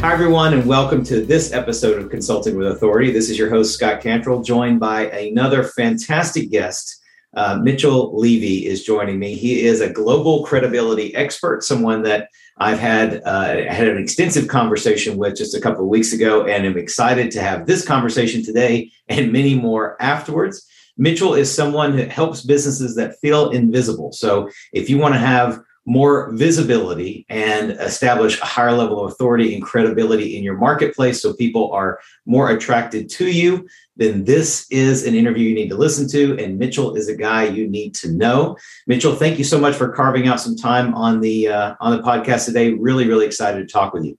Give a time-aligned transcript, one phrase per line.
[0.00, 3.12] Hi, everyone, and welcome to this episode of Consulting with Authority.
[3.12, 7.02] This is your host, Scott Cantrell, joined by another fantastic guest.
[7.36, 9.34] Uh, Mitchell Levy is joining me.
[9.34, 15.18] He is a global credibility expert, someone that I've had uh, had an extensive conversation
[15.18, 18.90] with just a couple of weeks ago, and I'm excited to have this conversation today
[19.08, 20.66] and many more afterwards.
[20.96, 24.12] Mitchell is someone that helps businesses that feel invisible.
[24.12, 29.54] So, if you want to have more visibility and establish a higher level of authority
[29.54, 33.66] and credibility in your marketplace so people are more attracted to you,
[33.96, 36.36] then this is an interview you need to listen to.
[36.42, 38.56] And Mitchell is a guy you need to know.
[38.86, 42.02] Mitchell, thank you so much for carving out some time on the uh, on the
[42.02, 42.74] podcast today.
[42.74, 44.18] Really, really excited to talk with you.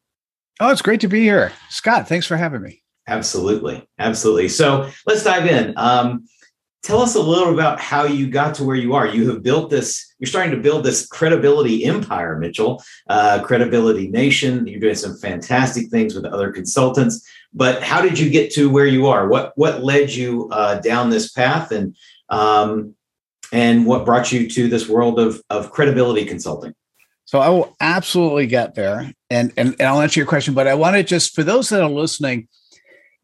[0.60, 1.52] Oh, it's great to be here.
[1.70, 2.84] Scott, thanks for having me.
[3.08, 3.88] Absolutely.
[3.98, 4.48] Absolutely.
[4.48, 5.74] So let's dive in.
[5.76, 6.28] Um,
[6.84, 9.08] tell us a little about how you got to where you are.
[9.08, 14.66] You have built this, you're starting to build this credibility empire, Mitchell, uh, Credibility Nation.
[14.68, 17.28] You're doing some fantastic things with other consultants.
[17.54, 19.28] But how did you get to where you are?
[19.28, 21.96] What what led you uh, down this path, and
[22.30, 22.96] um,
[23.52, 26.74] and what brought you to this world of of credibility consulting?
[27.26, 30.54] So I will absolutely get there, and and, and I'll answer your question.
[30.54, 32.48] But I want to just for those that are listening,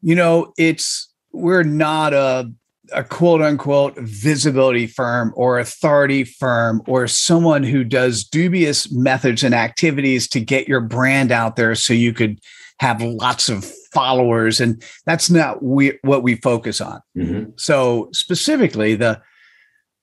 [0.02, 2.52] you know, it's we're not a
[2.92, 9.54] a quote unquote visibility firm or authority firm or someone who does dubious methods and
[9.54, 12.40] activities to get your brand out there so you could
[12.80, 14.60] have lots of followers.
[14.60, 17.00] And that's not we, what we focus on.
[17.16, 17.50] Mm-hmm.
[17.56, 19.20] so specifically the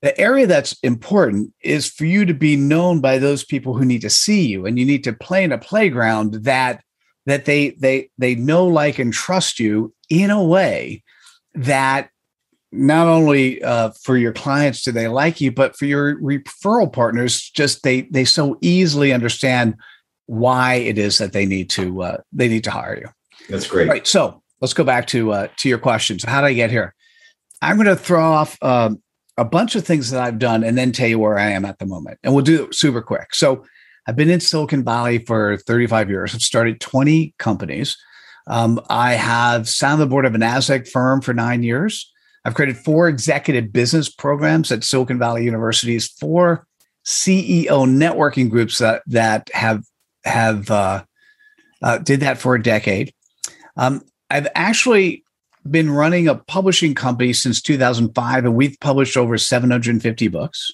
[0.02, 4.02] the area that's important is for you to be known by those people who need
[4.02, 4.66] to see you.
[4.66, 6.82] And you need to play in a playground that
[7.24, 11.02] that they they they know like and trust you in a way
[11.54, 12.10] that
[12.76, 17.50] not only uh, for your clients do they like you, but for your referral partners,
[17.50, 19.74] just they they so easily understand
[20.26, 23.08] why it is that they need to uh, they need to hire you.
[23.48, 23.88] That's great.
[23.88, 24.06] Right.
[24.06, 26.24] So let's go back to uh, to your questions.
[26.24, 26.94] How did I get here?
[27.62, 29.02] I'm going to throw off um,
[29.38, 31.78] a bunch of things that I've done and then tell you where I am at
[31.78, 33.34] the moment, and we'll do it super quick.
[33.34, 33.64] So
[34.06, 36.34] I've been in Silicon Valley for 35 years.
[36.34, 37.96] I've started 20 companies.
[38.46, 42.12] Um, I have sat on the board of an Nasdaq firm for nine years.
[42.46, 46.64] I've created four executive business programs at Silicon Valley universities, four
[47.04, 49.82] CEO networking groups that that have
[50.24, 51.02] have uh,
[51.82, 53.12] uh, did that for a decade.
[53.76, 55.24] Um, I've actually
[55.68, 60.70] been running a publishing company since 2005, and we've published over 750 books.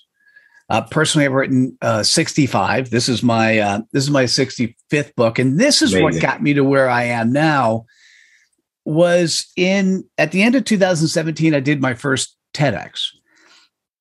[0.69, 2.91] Uh, personally, I've written uh, 65.
[2.91, 6.05] This is my uh, this is my 65th book, and this is Amazing.
[6.05, 7.87] what got me to where I am now
[8.84, 13.09] was in at the end of 2017 i did my first tedx.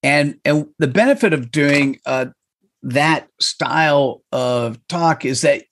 [0.03, 2.27] And and the benefit of doing uh,
[2.83, 5.63] that style of talk is that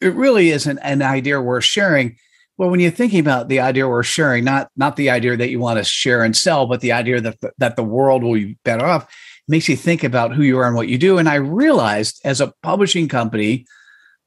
[0.00, 2.16] it really isn't an idea worth sharing.
[2.58, 5.58] Well when you're thinking about the idea worth sharing not not the idea that you
[5.58, 8.56] want to share and sell but the idea that the, that the world will be
[8.64, 9.12] better off
[9.48, 11.18] makes you think about who you are and what you do.
[11.18, 13.66] And i realized as a publishing company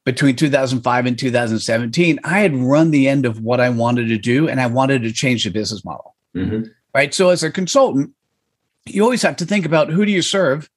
[0.06, 4.48] between 2005 and 2017, I had run the end of what I wanted to do
[4.48, 6.14] and I wanted to change the business model.
[6.34, 6.68] Mm-hmm.
[6.94, 7.12] Right.
[7.12, 8.12] So, as a consultant,
[8.86, 10.70] you always have to think about who do you serve?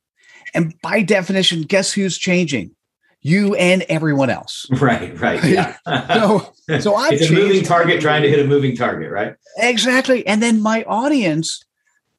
[0.53, 2.75] And by definition, guess who's changing?
[3.21, 4.65] You and everyone else.
[4.81, 5.43] Right, right.
[5.43, 5.77] Yeah.
[6.07, 9.35] so, so i it's a moving target trying to hit a moving target, right?
[9.57, 10.25] Exactly.
[10.25, 11.63] And then my audience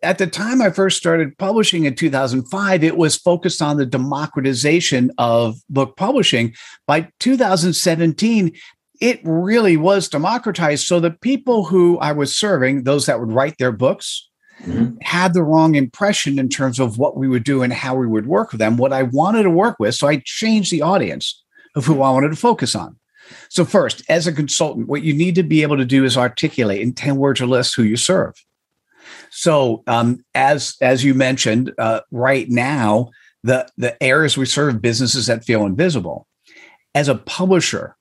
[0.03, 5.11] at the time I first started publishing in 2005, it was focused on the democratization
[5.19, 6.55] of book publishing.
[6.87, 8.53] By 2017,
[9.00, 10.87] it really was democratized.
[10.87, 14.28] So the people who I was serving, those that would write their books,
[14.62, 14.97] mm-hmm.
[15.03, 18.27] had the wrong impression in terms of what we would do and how we would
[18.27, 19.94] work with them, what I wanted to work with.
[19.94, 21.43] So I changed the audience
[21.75, 22.97] of who I wanted to focus on.
[23.49, 26.81] So, first, as a consultant, what you need to be able to do is articulate
[26.81, 28.34] in 10 words or less who you serve.
[29.31, 33.10] So, um, as as you mentioned, uh, right now,
[33.43, 36.27] the the areas we serve businesses that feel invisible.
[36.95, 37.97] As a publisher,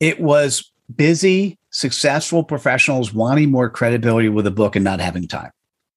[0.00, 5.52] it was busy, successful professionals wanting more credibility with a book and not having time.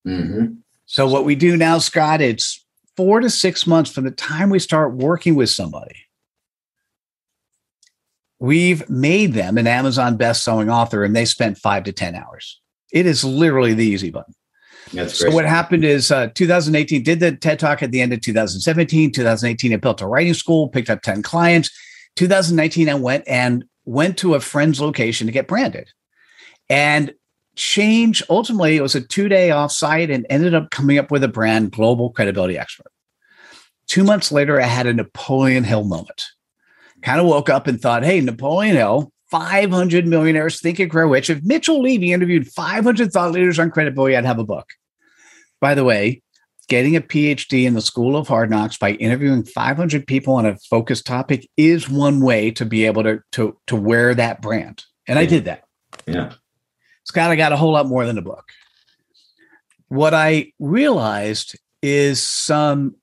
[0.08, 0.46] Mm-hmm.
[0.86, 2.64] So, what we do now, Scott, it's
[2.96, 5.96] four to six months from the time we start working with somebody.
[8.40, 12.62] We've made them an Amazon best-selling author, and they spent five to ten hours.
[12.92, 14.36] It is literally the easy button.
[14.94, 15.32] That's great.
[15.32, 19.12] so what happened is uh, 2018 did the TED Talk at the end of 2017.
[19.12, 21.70] 2018, I built a writing school, picked up 10 clients.
[22.16, 25.90] 2019, I went and went to a friend's location to get branded.
[26.70, 27.14] And
[27.56, 31.72] change ultimately it was a two-day offsite and ended up coming up with a brand
[31.72, 32.92] global credibility expert.
[33.88, 36.26] Two months later, I had a Napoleon Hill moment.
[37.02, 41.30] Kind of woke up and thought, hey, Napoleon Hill, 500 Millionaires Think and Grow Rich.
[41.30, 44.70] If Mitchell Levy interviewed 500 thought leaders on credit, credibility, I'd have a book.
[45.60, 46.22] By the way,
[46.70, 50.58] getting a PhD in the School of Hard Knocks by interviewing 500 people on a
[50.70, 54.84] focused topic is one way to be able to, to, to wear that brand.
[55.06, 55.66] And I did that.
[56.08, 56.34] Yeah.
[57.04, 58.46] Scott, I got a whole lot more than a book.
[59.90, 62.96] What I realized is some,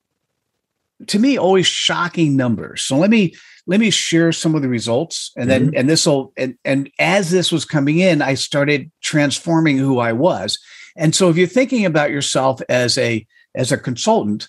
[1.09, 2.81] to me, always shocking numbers.
[2.81, 3.35] So let me
[3.67, 5.77] let me share some of the results, and then mm-hmm.
[5.77, 10.13] and this will and and as this was coming in, I started transforming who I
[10.13, 10.59] was.
[10.97, 14.49] And so, if you're thinking about yourself as a as a consultant,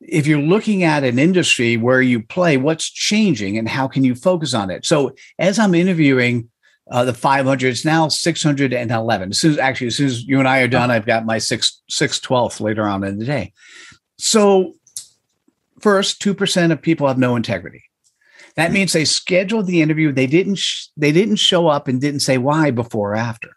[0.00, 4.14] if you're looking at an industry where you play, what's changing and how can you
[4.14, 4.84] focus on it?
[4.84, 6.50] So, as I'm interviewing
[6.90, 7.68] uh, the 500.
[7.68, 9.30] It's now 611.
[9.30, 11.38] As soon as actually, as soon as you and I are done, I've got my
[11.38, 13.52] six six twelfth later on in the day.
[14.18, 14.74] So,
[15.80, 17.84] first, two percent of people have no integrity.
[18.56, 20.12] That means they scheduled the interview.
[20.12, 20.56] They didn't.
[20.56, 23.50] Sh- they didn't show up and didn't say why before or after.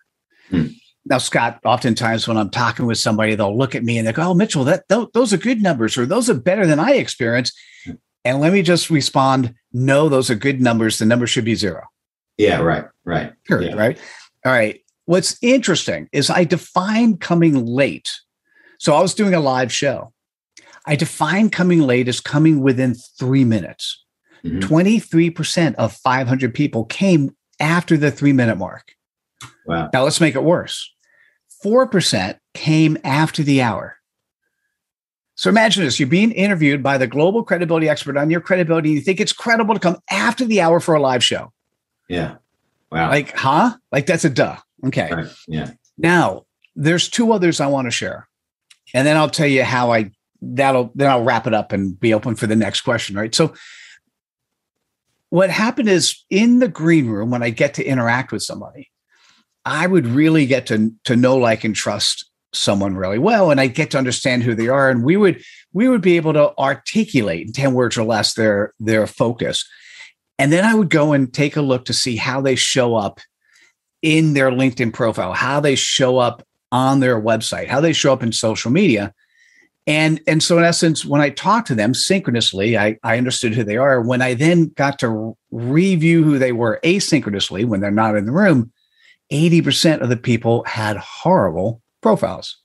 [0.49, 0.67] Hmm.
[1.05, 4.23] Now, Scott, oftentimes when I'm talking with somebody, they'll look at me and they go,
[4.23, 7.57] "Oh, Mitchell, that th- those are good numbers, or those are better than I experienced."
[7.85, 7.93] Hmm.
[8.23, 10.99] And let me just respond: No, those are good numbers.
[10.99, 11.83] The number should be zero.
[12.37, 13.33] Yeah, right, right.
[13.45, 13.79] Period, yeah.
[13.79, 13.99] right?
[14.45, 14.79] All right.
[15.05, 18.11] What's interesting is I define coming late.
[18.79, 20.13] So I was doing a live show.
[20.85, 24.03] I define coming late as coming within three minutes.
[24.45, 24.59] Mm-hmm.
[24.59, 28.93] 23% of 500 people came after the three minute mark.
[29.65, 29.89] Wow.
[29.93, 30.91] Now let's make it worse
[31.63, 33.97] 4% came after the hour.
[35.35, 38.91] So imagine this you're being interviewed by the global credibility expert on your credibility.
[38.91, 41.51] You think it's credible to come after the hour for a live show.
[42.07, 42.35] Yeah.
[42.91, 43.09] Wow.
[43.09, 43.75] Like, huh?
[43.91, 44.57] Like that's a duh.
[44.85, 45.11] Okay.
[45.11, 45.27] Right.
[45.47, 45.71] Yeah.
[45.97, 46.45] Now,
[46.75, 48.27] there's two others I want to share.
[48.93, 50.11] And then I'll tell you how I
[50.41, 53.33] that'll then I'll wrap it up and be open for the next question, right?
[53.33, 53.53] So
[55.33, 58.91] what happened is in the green room when I get to interact with somebody,
[59.65, 63.65] I would really get to to know like and trust someone really well and I
[63.65, 65.41] get to understand who they are and we would
[65.73, 69.67] we would be able to articulate in 10 words or less their their focus
[70.37, 73.19] and then I would go and take a look to see how they show up
[74.03, 78.21] in their LinkedIn profile, how they show up on their website, how they show up
[78.21, 79.11] in social media.
[79.85, 83.63] And, and so in essence, when I talked to them synchronously, I, I understood who
[83.63, 84.01] they are.
[84.01, 88.31] When I then got to review who they were asynchronously when they're not in the
[88.31, 88.71] room,
[89.31, 92.57] 80% of the people had horrible profiles.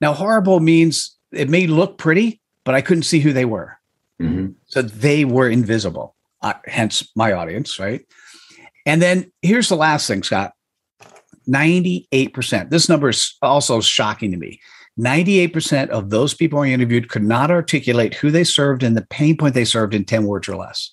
[0.00, 3.78] Now, horrible means it may look pretty, but I couldn't see who they were.
[4.20, 4.52] Mm-hmm.
[4.66, 8.06] So they were invisible uh, hence my audience, right?
[8.84, 10.52] And then here's the last thing, Scott
[11.48, 12.70] 98%.
[12.70, 14.60] This number is also shocking to me.
[14.98, 19.36] 98% of those people I interviewed could not articulate who they served and the pain
[19.36, 20.92] point they served in 10 words or less.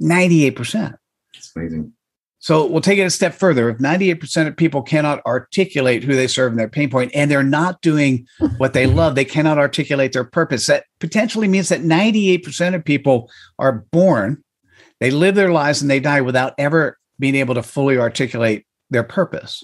[0.00, 0.94] 98%.
[1.32, 1.92] That's amazing.
[2.38, 3.70] So we'll take it a step further.
[3.70, 7.42] If 98% of people cannot articulate who they serve and their pain point and they're
[7.42, 8.26] not doing
[8.58, 10.66] what they love, they cannot articulate their purpose.
[10.66, 14.44] That potentially means that 98% of people are born
[15.00, 19.02] they live their lives and they die without ever being able to fully articulate their
[19.02, 19.62] purpose.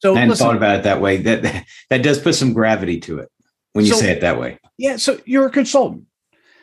[0.00, 1.18] So I hadn't listen, thought about it that way.
[1.18, 3.30] That that does put some gravity to it
[3.72, 4.58] when you so, say it that way.
[4.78, 4.96] Yeah.
[4.96, 6.06] So you're a consultant.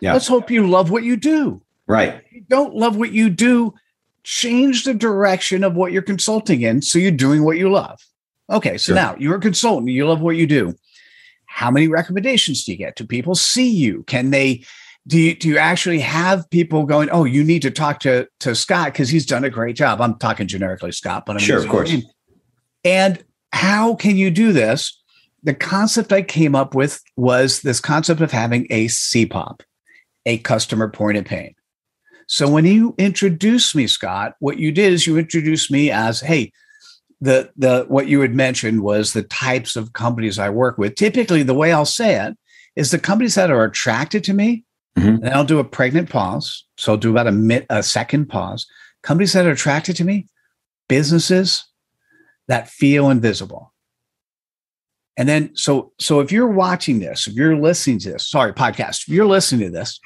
[0.02, 0.14] Yeah.
[0.14, 1.62] Let's hope you love what you do.
[1.88, 2.16] Right.
[2.26, 3.74] If you don't love what you do,
[4.24, 8.00] change the direction of what you're consulting in so you're doing what you love.
[8.50, 8.78] Okay.
[8.78, 8.96] So sure.
[8.96, 10.76] now you're a consultant, you love what you do.
[11.46, 12.96] How many recommendations do you get?
[12.96, 14.04] Do people see you?
[14.04, 14.64] Can they
[15.08, 18.54] do you do you actually have people going oh you need to talk to to
[18.54, 21.68] scott because he's done a great job i'm talking generically scott but i'm sure of
[21.68, 21.96] course
[22.84, 23.24] and
[23.54, 25.00] how can you do this
[25.44, 29.62] the concept i came up with was this concept of having a cpop
[30.26, 31.54] a customer point of pain
[32.28, 36.52] so when you introduced me scott what you did is you introduced me as hey
[37.22, 41.44] the the what you had mentioned was the types of companies i work with typically
[41.44, 42.38] the way i'll say it
[42.76, 44.64] is the companies that are attracted to me
[44.98, 45.24] Mm-hmm.
[45.24, 46.66] And I'll do a pregnant pause.
[46.78, 48.66] So I'll do about a, a second pause.
[49.04, 50.28] Companies that are attracted to me,
[50.90, 51.66] businesses
[52.48, 53.74] that feel invisible.
[55.20, 59.02] And then, so so if you're watching this, if you're listening to this, sorry, podcast,
[59.02, 60.00] if you're listening to this,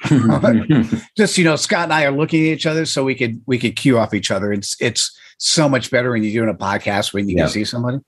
[1.18, 3.58] just you know, Scott and I are looking at each other, so we could we
[3.58, 4.52] could cue off each other.
[4.52, 7.42] It's it's so much better when you're doing a podcast when you yeah.
[7.42, 7.98] can see somebody,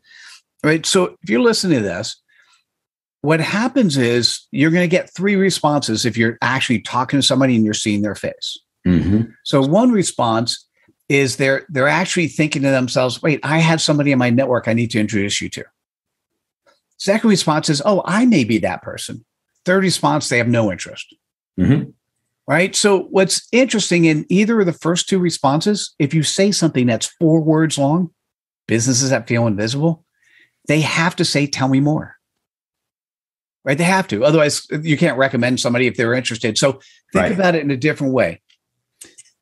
[0.65, 0.87] right?
[0.87, 2.23] So if you're listening to this,
[3.21, 7.55] what happens is you're going to get three responses if you're actually talking to somebody
[7.57, 8.59] and you're seeing their face.
[8.87, 9.31] Mm-hmm.
[9.45, 10.64] So one response
[11.09, 14.73] is they're they're actually thinking to themselves, "Wait, I have somebody in my network I
[14.73, 15.65] need to introduce you to."
[16.97, 19.25] Second response is, "Oh, I may be that person."
[19.65, 21.15] Third response, they have no interest.
[21.59, 21.91] Mm-hmm.
[22.47, 22.77] Right.
[22.77, 27.07] So, what's interesting in either of the first two responses, if you say something that's
[27.07, 28.11] four words long,
[28.69, 30.05] businesses that feel invisible,
[30.69, 32.17] they have to say, Tell me more.
[33.65, 33.79] Right.
[33.79, 34.25] They have to.
[34.25, 36.59] Otherwise, you can't recommend somebody if they're interested.
[36.59, 36.73] So,
[37.13, 37.33] think right.
[37.33, 38.43] about it in a different way.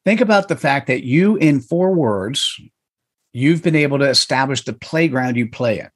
[0.04, 2.60] Think about the fact that you, in four words,
[3.32, 5.88] you've been able to establish the playground you play in.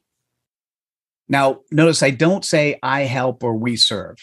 [1.28, 4.16] Now, notice I don't say I help or we serve,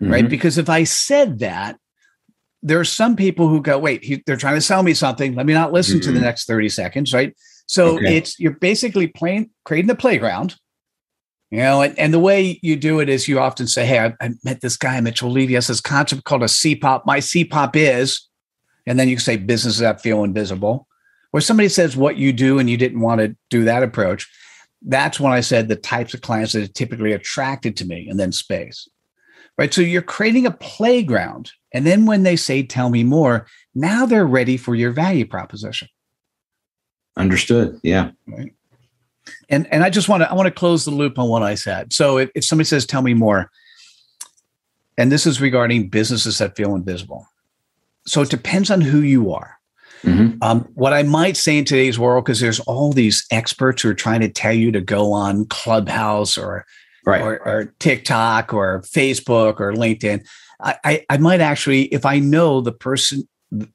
[0.00, 0.12] mm-hmm.
[0.12, 0.28] right?
[0.28, 1.78] Because if I said that,
[2.62, 5.34] there are some people who go, wait, he, they're trying to sell me something.
[5.34, 6.02] Let me not listen mm-hmm.
[6.02, 6.24] to the mm-hmm.
[6.24, 7.34] next 30 seconds, right?
[7.66, 8.16] So okay.
[8.16, 10.56] it's you're basically playing, creating the playground,
[11.50, 14.14] you know, and, and the way you do it is you often say, Hey, I,
[14.20, 17.02] I met this guy, Mitchell Levy, has this concept called a CPOP.
[17.06, 18.27] My CPOP is,
[18.88, 20.88] and then you can say businesses that feel invisible.
[21.32, 24.26] Or somebody says what you do and you didn't want to do that approach
[24.82, 28.18] that's when I said the types of clients that are typically attracted to me, and
[28.18, 28.88] then space.
[29.56, 29.74] Right.
[29.74, 31.50] So you're creating a playground.
[31.74, 35.88] And then when they say, tell me more, now they're ready for your value proposition.
[37.16, 37.80] Understood.
[37.82, 38.12] Yeah.
[38.26, 38.54] Right.
[39.50, 41.56] And and I just want to I want to close the loop on what I
[41.56, 41.92] said.
[41.92, 43.50] So if, if somebody says, tell me more,
[44.96, 47.26] and this is regarding businesses that feel invisible.
[48.08, 49.58] So it depends on who you are.
[50.02, 50.38] Mm-hmm.
[50.42, 53.94] Um, what I might say in today's world, because there's all these experts who are
[53.94, 56.64] trying to tell you to go on Clubhouse or,
[57.04, 57.20] right.
[57.20, 60.24] or, or TikTok or Facebook or LinkedIn.
[60.60, 63.28] I, I, I might actually, if I know the person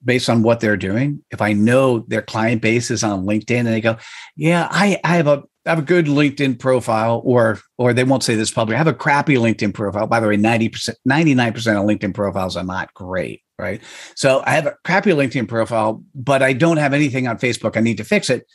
[0.04, 3.68] based on what they're doing, if I know their client base is on LinkedIn and
[3.68, 3.98] they go,
[4.36, 8.24] yeah, I, I have a I have a good LinkedIn profile, or or they won't
[8.24, 8.76] say this publicly.
[8.76, 10.08] I have a crappy LinkedIn profile.
[10.08, 13.82] By the way, 90%, 99% of LinkedIn profiles are not great right?
[14.16, 17.78] So I have a crappy LinkedIn profile, but I don't have anything on Facebook.
[17.78, 18.48] I need to fix it.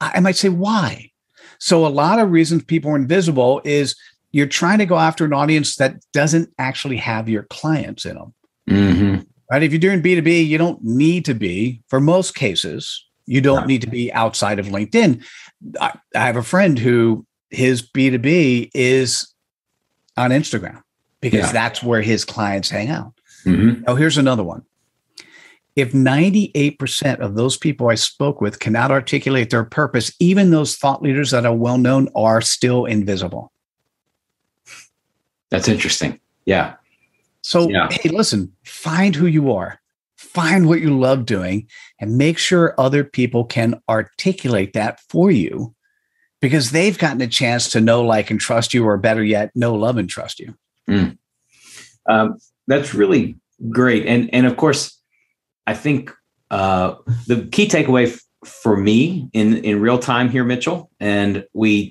[0.00, 1.10] I might say, why?
[1.58, 3.94] So a lot of reasons people are invisible is
[4.32, 8.34] you're trying to go after an audience that doesn't actually have your clients in them.
[8.68, 9.20] Mm-hmm.
[9.50, 9.62] Right?
[9.62, 13.82] If you're doing B2B, you don't need to be, for most cases, you don't need
[13.82, 15.24] to be outside of LinkedIn.
[15.80, 19.32] I, I have a friend who his B2B is
[20.16, 20.82] on Instagram
[21.20, 21.52] because yeah.
[21.52, 23.12] that's where his clients hang out.
[23.44, 23.82] Mm-hmm.
[23.82, 24.64] Now, here's another one.
[25.76, 31.02] If 98% of those people I spoke with cannot articulate their purpose, even those thought
[31.02, 33.52] leaders that are well known are still invisible.
[35.50, 36.20] That's interesting.
[36.44, 36.74] Yeah.
[37.42, 37.88] So, yeah.
[37.90, 39.80] hey, listen, find who you are,
[40.16, 41.68] find what you love doing,
[42.00, 45.74] and make sure other people can articulate that for you
[46.40, 49.74] because they've gotten a chance to know, like, and trust you, or better yet, know,
[49.74, 50.54] love, and trust you.
[50.88, 51.18] Mm.
[52.08, 52.38] Um,
[52.70, 53.36] that's really
[53.68, 54.06] great.
[54.06, 54.98] And and of course,
[55.66, 56.12] I think
[56.50, 56.94] uh,
[57.26, 61.90] the key takeaway f- for me in in real time here, Mitchell, and we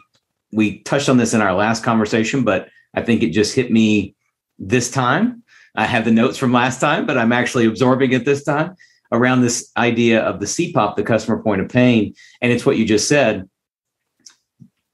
[0.51, 4.15] we touched on this in our last conversation, but I think it just hit me
[4.57, 5.43] this time.
[5.75, 8.75] I have the notes from last time, but I'm actually absorbing it this time
[9.11, 12.13] around this idea of the CPOP, the customer point of pain.
[12.41, 13.47] And it's what you just said.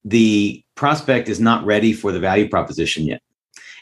[0.04, 3.22] The prospect is not ready for the value proposition yet.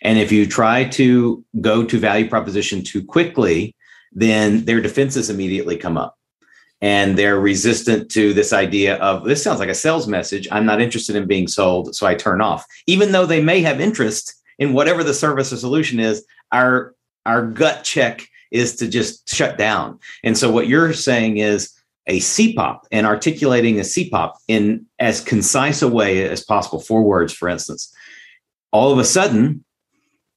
[0.03, 3.75] And if you try to go to value proposition too quickly,
[4.11, 6.17] then their defenses immediately come up.
[6.81, 10.47] And they're resistant to this idea of this sounds like a sales message.
[10.51, 12.65] I'm not interested in being sold, so I turn off.
[12.87, 16.93] Even though they may have interest in whatever the service or solution is, our
[17.25, 19.97] our gut check is to just shut down.
[20.25, 21.73] And so what you're saying is
[22.07, 27.33] a CPOP and articulating a CPOP in as concise a way as possible, four words,
[27.33, 27.93] for instance.
[28.71, 29.63] All of a sudden,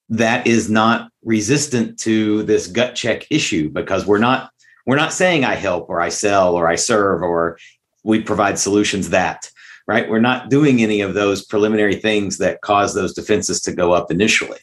[0.08, 4.50] that is not resistant to this gut check issue because we're not
[4.86, 7.58] we're not saying I help or I sell or I serve or
[8.04, 9.50] we provide solutions that
[9.86, 10.08] right?
[10.08, 14.10] We're not doing any of those preliminary things that cause those defenses to go up
[14.10, 14.58] initially.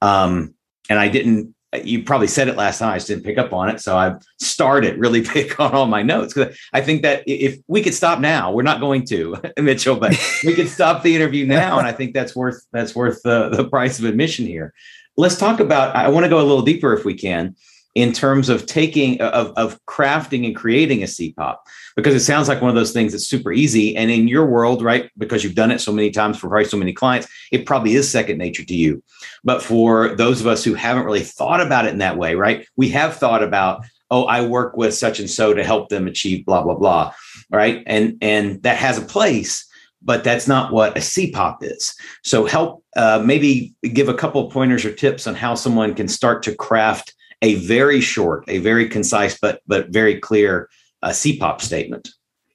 [0.00, 0.54] Um,
[0.88, 2.90] and I didn't you probably said it last time.
[2.90, 3.80] I just didn't pick up on it.
[3.80, 7.82] So I've started really pick on all my notes because I think that if we
[7.82, 10.14] could stop now, we're not going to, Mitchell, but
[10.44, 11.78] we could stop the interview now.
[11.78, 14.74] And I think that's worth that's worth the, the price of admission here.
[15.16, 17.54] Let's talk about, I want to go a little deeper if we can
[17.94, 21.56] in terms of taking of, of crafting and creating a CPOP
[21.96, 23.96] because it sounds like one of those things that's super easy.
[23.96, 26.76] And in your world, right, because you've done it so many times for probably so
[26.76, 29.02] many clients, it probably is second nature to you.
[29.44, 32.66] But for those of us who haven't really thought about it in that way, right,
[32.76, 36.44] we have thought about, oh, I work with such and so to help them achieve
[36.44, 37.12] blah blah blah,
[37.50, 39.66] right, and and that has a place.
[40.04, 41.94] But that's not what a CPOP is.
[42.24, 46.08] So help uh, maybe give a couple of pointers or tips on how someone can
[46.08, 50.68] start to craft a very short, a very concise, but but very clear
[51.02, 52.10] uh, CPOP statement.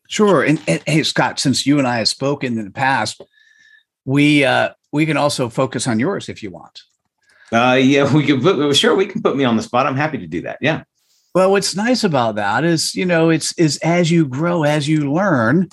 [0.08, 0.44] Sure.
[0.44, 3.22] And, and, hey, Scott, since you and I have spoken in the past,
[4.06, 6.82] we uh, we can also focus on yours if you want.
[7.52, 9.86] Uh, yeah, we can put, sure we can put me on the spot.
[9.86, 10.58] I'm happy to do that.
[10.62, 10.84] Yeah.
[11.36, 15.12] Well, what's nice about that is, you know, it's is as you grow, as you
[15.12, 15.70] learn,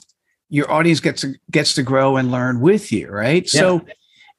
[0.50, 3.43] your audience gets to, gets to grow and learn with you, right?
[3.52, 3.61] Yeah.
[3.61, 3.87] So,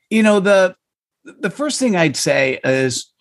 [0.09, 0.75] you know, the
[1.23, 3.11] the first thing I'd say is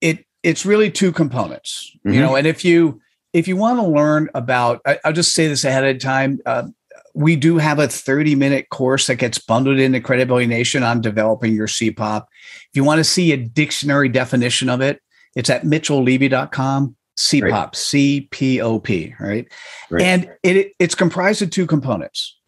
[0.00, 2.14] it it's really two components, mm-hmm.
[2.14, 3.00] you know, and if you
[3.32, 6.40] if you want to learn about, I, will just say this ahead of time.
[6.44, 6.68] Uh,
[7.14, 11.54] we do have a 30 minute course that gets bundled into Credibility Nation on developing
[11.54, 12.22] your CPOP.
[12.22, 15.00] If you want to see a dictionary definition of it,
[15.34, 16.96] it's at mitchelllevy.com.
[17.18, 19.46] CPOP, C P O P, right?
[19.90, 20.02] right?
[20.02, 22.38] And it, it's comprised of two components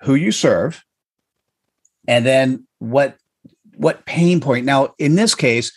[0.00, 0.84] who you serve,
[2.08, 3.16] and then what
[3.76, 4.66] what pain point.
[4.66, 5.72] Now, in this case,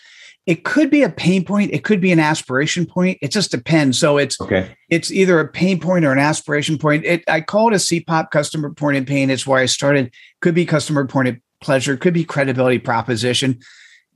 [0.45, 1.73] it could be a pain point.
[1.73, 3.17] It could be an aspiration point.
[3.21, 3.97] It just depends.
[3.97, 4.75] So it's okay.
[4.89, 7.03] it's either a pain point or an aspiration point.
[7.03, 9.29] It, i call it a cpop customer point of pain.
[9.29, 10.13] It's where i started.
[10.41, 11.97] Could be customer point of pleasure.
[11.97, 13.59] Could be credibility proposition.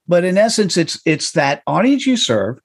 [0.08, 2.60] But in essence it's it's that audience you serve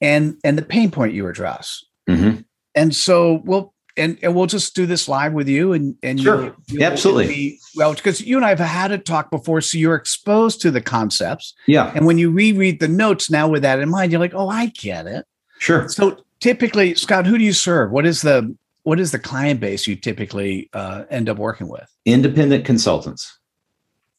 [0.00, 1.84] and and the pain point you address.
[2.08, 2.40] Mm-hmm.
[2.74, 6.44] and so well and, and we'll just do this live with you and and sure.
[6.44, 7.26] you, you yeah, absolutely.
[7.26, 10.70] be, well because you and I have had a talk before so you're exposed to
[10.70, 11.54] the concepts.
[11.66, 11.92] Yeah.
[11.94, 14.66] And when you reread the notes now with that in mind you're like oh I
[14.66, 15.26] get it.
[15.58, 15.88] Sure.
[15.88, 17.90] So typically Scott who do you serve?
[17.90, 21.88] What is the what is the client base you typically uh, end up working with?
[22.04, 23.38] Independent consultants.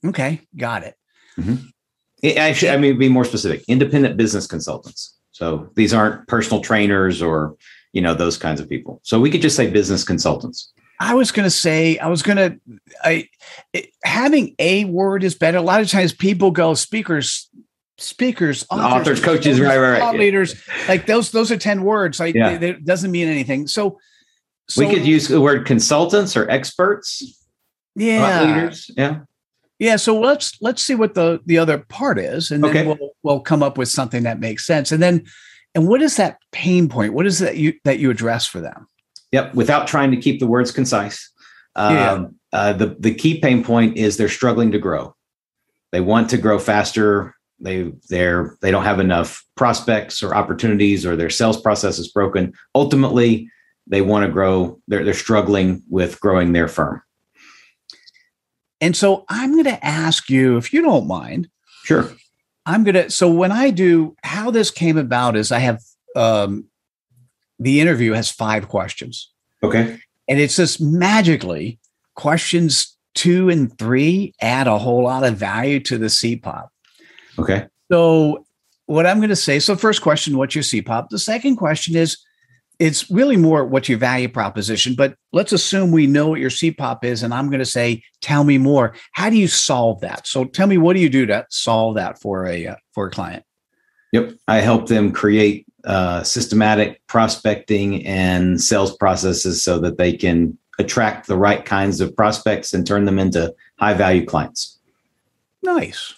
[0.05, 0.95] Okay got it.
[1.37, 1.65] Mm-hmm.
[2.21, 3.63] it actually I mean be more specific.
[3.67, 5.17] Independent business consultants.
[5.31, 7.55] So these aren't personal trainers or
[7.93, 11.31] you know those kinds of people so we could just say business consultants I was
[11.31, 12.59] going to say, I was going to,
[13.03, 13.27] I
[13.73, 15.57] it, having a word is better.
[15.57, 17.49] A lot of times people go speakers,
[17.97, 20.17] speakers, authors, authors coaches, right, right, right.
[20.17, 20.55] leaders.
[20.87, 22.21] Like those, those are 10 words.
[22.21, 22.51] Like yeah.
[22.51, 23.67] it doesn't mean anything.
[23.67, 23.99] So,
[24.69, 27.21] so, we could use the word consultants or experts.
[27.95, 28.43] Yeah.
[28.43, 28.89] Leaders.
[28.95, 29.19] Yeah.
[29.79, 29.97] Yeah.
[29.97, 32.49] So let's, let's see what the, the other part is.
[32.49, 34.93] And then we'll, we'll come up with something that makes sense.
[34.93, 35.25] And then
[35.75, 37.13] and what is that pain point?
[37.13, 38.87] What is that you that you address for them?
[39.31, 41.31] Yep, without trying to keep the words concise.
[41.75, 42.25] Um, yeah.
[42.51, 45.15] uh, the the key pain point is they're struggling to grow.
[45.91, 47.35] They want to grow faster.
[47.59, 52.53] They they're they don't have enough prospects or opportunities, or their sales process is broken.
[52.75, 53.49] Ultimately,
[53.87, 54.79] they want to grow.
[54.87, 57.01] They're they're struggling with growing their firm.
[58.81, 61.47] And so I'm going to ask you, if you don't mind,
[61.85, 62.11] sure.
[62.65, 63.09] I'm gonna.
[63.09, 65.79] So when I do, how this came about is I have
[66.15, 66.65] um,
[67.59, 69.31] the interview has five questions.
[69.63, 69.99] Okay.
[70.27, 71.79] And it's just magically
[72.15, 76.67] questions two and three add a whole lot of value to the CPOP.
[77.37, 77.67] Okay.
[77.91, 78.45] So
[78.85, 79.59] what I'm going to say.
[79.59, 81.09] So first question, what's your CPOP?
[81.09, 82.17] The second question is
[82.83, 87.05] it's really more what's your value proposition, but let's assume we know what your CPOP
[87.05, 87.23] is.
[87.23, 88.93] And I'm going to say, tell me more.
[89.13, 90.27] How do you solve that?
[90.27, 93.09] So tell me, what do you do to solve that for a, uh, for a
[93.09, 93.45] client?
[94.11, 94.33] Yep.
[94.49, 101.27] I help them create uh, systematic prospecting and sales processes so that they can attract
[101.27, 104.77] the right kinds of prospects and turn them into high value clients.
[105.61, 106.15] Nice.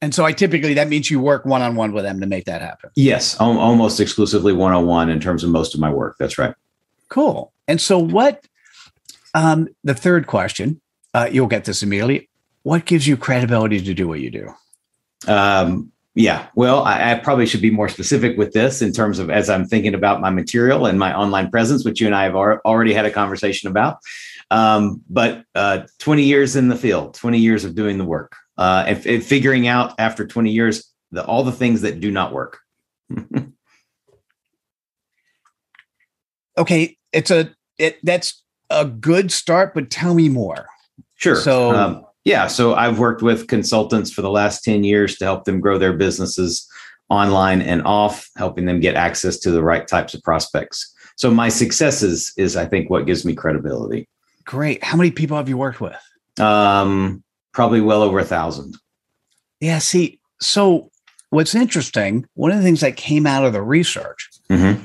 [0.00, 2.44] And so I typically that means you work one on one with them to make
[2.44, 2.90] that happen.
[2.94, 6.16] Yes, almost exclusively one on one in terms of most of my work.
[6.18, 6.54] That's right.
[7.08, 7.52] Cool.
[7.66, 8.46] And so what?
[9.34, 10.80] Um, the third question,
[11.14, 12.28] uh, you'll get this immediately.
[12.62, 14.54] What gives you credibility to do what you do?
[15.26, 19.30] Um, yeah, well, I, I, probably should be more specific with this in terms of
[19.30, 22.34] as I'm thinking about my material and my online presence, which you and I have
[22.34, 23.98] already had a conversation about.
[24.50, 28.84] Um, but uh, 20 years in the field, 20 years of doing the work uh,
[28.86, 32.58] and, and figuring out after 20 years the, all the things that do not work.
[36.58, 40.66] okay, it's a it that's a good start, but tell me more.
[41.14, 41.36] Sure.
[41.36, 45.44] So um, yeah, so I've worked with consultants for the last 10 years to help
[45.44, 46.68] them grow their businesses
[47.08, 50.94] online and off, helping them get access to the right types of prospects.
[51.16, 54.08] So my successes is I think what gives me credibility.
[54.44, 54.84] Great.
[54.84, 55.96] How many people have you worked with?
[56.38, 57.24] Um,
[57.58, 58.76] probably well over a thousand.
[59.58, 59.80] Yeah.
[59.80, 60.92] See, so
[61.30, 64.84] what's interesting, one of the things that came out of the research mm-hmm.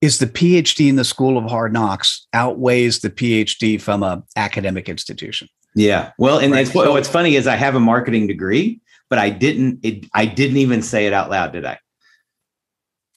[0.00, 4.88] is the PhD in the School of Hard Knocks outweighs the PhD from a academic
[4.88, 5.48] institution.
[5.76, 6.10] Yeah.
[6.18, 6.66] Well, and right.
[6.66, 10.56] so, what's funny is I have a marketing degree, but I didn't, it, I didn't
[10.56, 11.78] even say it out loud, did I?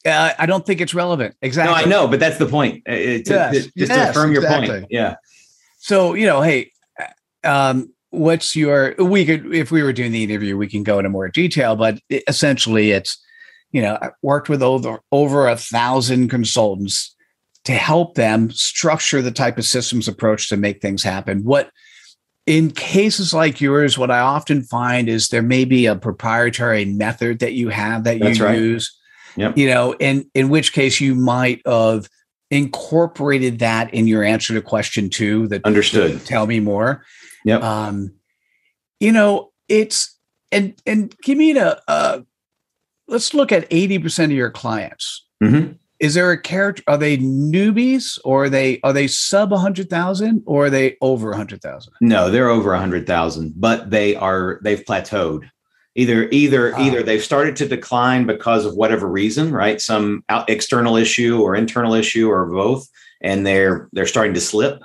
[0.06, 1.36] Uh, I don't think it's relevant.
[1.42, 1.74] Exactly.
[1.74, 2.84] No, I know, but that's the point.
[2.88, 3.52] Uh, to, yes.
[3.52, 4.70] to, just yes, to affirm your exactly.
[4.70, 4.86] point.
[4.92, 5.16] Yeah.
[5.80, 6.72] So, you know, hey,
[7.44, 11.10] um, what's your we could if we were doing the interview we can go into
[11.10, 13.22] more detail but essentially it's
[13.72, 17.16] you know I worked with over over a thousand consultants
[17.66, 21.72] to help them structure the type of systems approach to make things happen what
[22.46, 27.40] in cases like yours, what I often find is there may be a proprietary method
[27.40, 28.58] that you have that That's you right.
[28.58, 28.96] use.
[29.36, 29.58] Yep.
[29.58, 32.08] You know, in in which case you might have
[32.52, 35.48] incorporated that in your answer to question two.
[35.48, 36.24] That Understood.
[36.26, 37.04] tell me more.
[37.46, 37.64] Yep.
[37.64, 38.12] Um,
[39.00, 40.18] you know, it's
[40.52, 42.20] and and give me a uh,
[43.08, 45.26] let's look at eighty percent of your clients.
[45.42, 46.84] hmm Is there a character?
[46.88, 50.98] Are they newbies or are they are they sub a hundred thousand or are they
[51.02, 51.94] over a hundred thousand?
[52.02, 55.50] No, they're over a hundred thousand, but they are they've plateaued.
[55.98, 56.82] Either either Ah.
[56.86, 59.80] either they've started to decline because of whatever reason, right?
[59.80, 62.86] Some out, external issue or internal issue or both,
[63.22, 64.82] and they're they're starting to slip,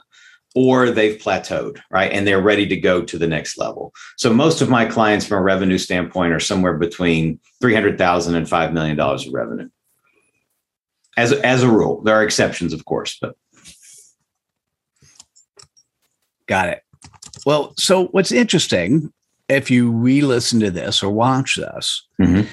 [0.55, 2.11] or they've plateaued, right?
[2.13, 3.93] And they're ready to go to the next level.
[4.17, 8.35] So most of my clients, from a revenue standpoint, are somewhere between three hundred thousand
[8.35, 9.69] and five million dollars of revenue.
[11.17, 13.37] As as a rule, there are exceptions, of course, but
[16.47, 16.83] Got it.
[17.47, 19.13] Well, so what's interesting,
[19.49, 22.49] if you re-listen to this or watch this, Mhm.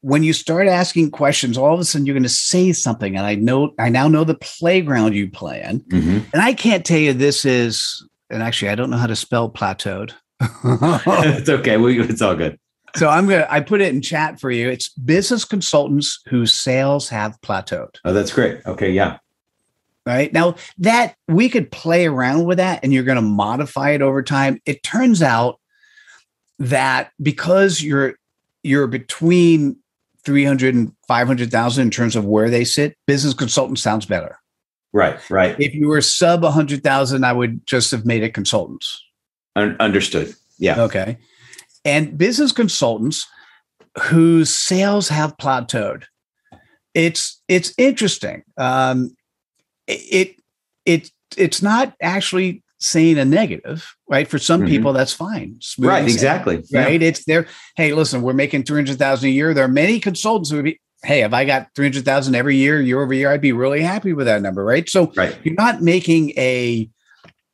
[0.00, 3.26] When you start asking questions, all of a sudden you're going to say something, and
[3.26, 6.24] I know I now know the playground you play in, Mhm.
[6.32, 8.04] and I can't tell you this is.
[8.30, 10.12] And actually, I don't know how to spell plateaued.
[10.40, 11.78] it's okay.
[11.78, 12.58] We, it's all good.
[12.94, 14.68] so I'm gonna I put it in chat for you.
[14.68, 17.96] It's business consultants whose sales have plateaued.
[18.04, 18.60] Oh, that's great.
[18.66, 19.18] Okay, yeah.
[20.06, 24.00] Right now, that we could play around with that and you're going to modify it
[24.02, 24.58] over time.
[24.64, 25.58] It turns out
[26.58, 28.14] that because you're
[28.62, 29.76] you're between
[30.28, 34.38] 300 and 500,000 in terms of where they sit, business consultant sounds better.
[34.92, 35.58] Right, right.
[35.58, 39.02] If you were sub 100,000, I would just have made it consultants.
[39.56, 40.34] Un- understood.
[40.58, 40.82] Yeah.
[40.82, 41.16] Okay.
[41.82, 43.26] And business consultants
[44.02, 46.04] whose sales have plateaued.
[46.92, 48.42] It's it's interesting.
[48.58, 49.16] Um,
[49.86, 50.36] it
[50.84, 54.28] it it's not actually saying a negative, right?
[54.28, 54.68] For some Mhm.
[54.68, 55.56] people, that's fine.
[55.60, 56.62] Smooth Right, exactly.
[56.70, 56.84] Yeah.
[56.84, 57.02] Right.
[57.02, 57.46] It's there.
[57.76, 59.52] Hey, listen, we're making 300,000 a year.
[59.52, 63.02] There are many consultants who would be, hey, if I got 300,000 every year, year
[63.02, 64.64] over year, I'd be really happy with that number.
[64.64, 64.88] Right.
[64.88, 65.36] So Right.
[65.42, 66.88] you're not making a,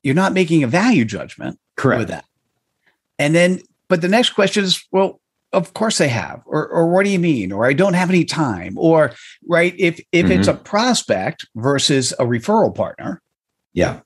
[0.03, 2.01] you're not making a value judgment Correct.
[2.01, 2.25] with that.
[3.19, 5.21] And then, but the next question is, well,
[5.55, 7.53] of course they have, or or what do you mean?
[7.53, 9.13] Or I don't have any time, or
[9.49, 9.73] right?
[9.79, 13.23] If if it's a prospect versus a referral partner,
[13.73, 14.01] Yeah.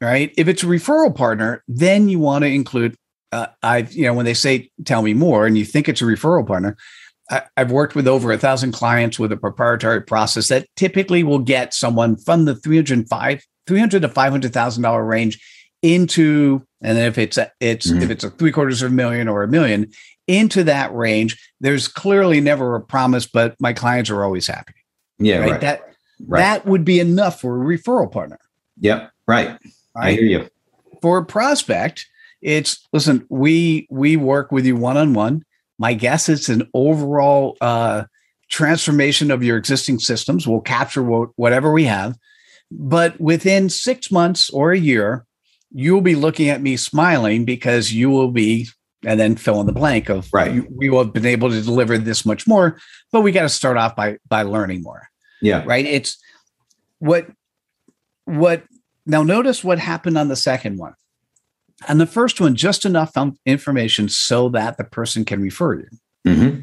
[0.00, 0.32] Right?
[0.36, 2.96] If it's a referral partner, then you want to include.
[3.32, 6.04] Uh, I've you know when they say tell me more, and you think it's a
[6.04, 6.76] referral partner.
[7.30, 11.38] I, I've worked with over a thousand clients with a proprietary process that typically will
[11.38, 15.38] get someone from the 305 300 to 500 thousand dollar range
[15.82, 18.02] into and then if it's a, it's Mhm.
[18.02, 19.90] if it's a three quarters of a million or a million
[20.26, 24.74] into that range there's clearly never a promise but my clients are always happy
[25.20, 25.38] Yeah.
[25.38, 25.60] right, Right.
[25.60, 25.80] that
[26.26, 26.40] right.
[26.40, 28.38] that would be enough for a referral partner
[28.80, 29.10] yep.
[29.28, 29.56] Right.
[29.96, 30.48] I hear you.
[31.02, 32.06] for a prospect
[32.42, 35.44] it's listen we we work with you one-on-one
[35.78, 38.04] my guess is an overall uh
[38.50, 42.16] transformation of your existing systems we'll capture wha- whatever we have
[42.70, 45.24] but within six months or a year
[45.72, 48.68] you'll be looking at me smiling because you will be
[49.04, 50.64] and then fill in the blank of Right.
[50.70, 52.78] we will have been able to deliver this much more
[53.12, 55.08] but we got to start off by by learning more
[55.42, 55.62] Yeah.
[55.66, 56.18] right it's
[57.00, 57.26] what
[58.24, 58.62] what
[59.10, 60.94] now notice what happened on the second one
[61.88, 65.88] on the first one just enough um, information so that the person can refer you
[66.24, 66.60] hmm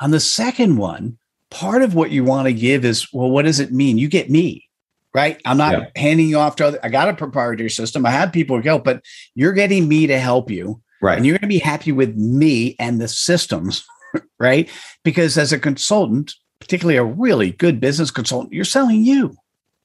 [0.00, 1.16] on the second one
[1.50, 4.28] part of what you want to give is well what does it mean you get
[4.28, 4.68] me
[5.14, 5.86] right i'm not Yeah.
[5.96, 8.84] handing you off to other i got a proprietary system i have people who help
[8.84, 9.02] but
[9.34, 11.16] you're getting me to help you Right.
[11.18, 13.84] and you're going to be happy with me and the systems
[14.40, 14.68] right
[15.04, 19.36] because as a consultant particularly a really good business consultant you're selling you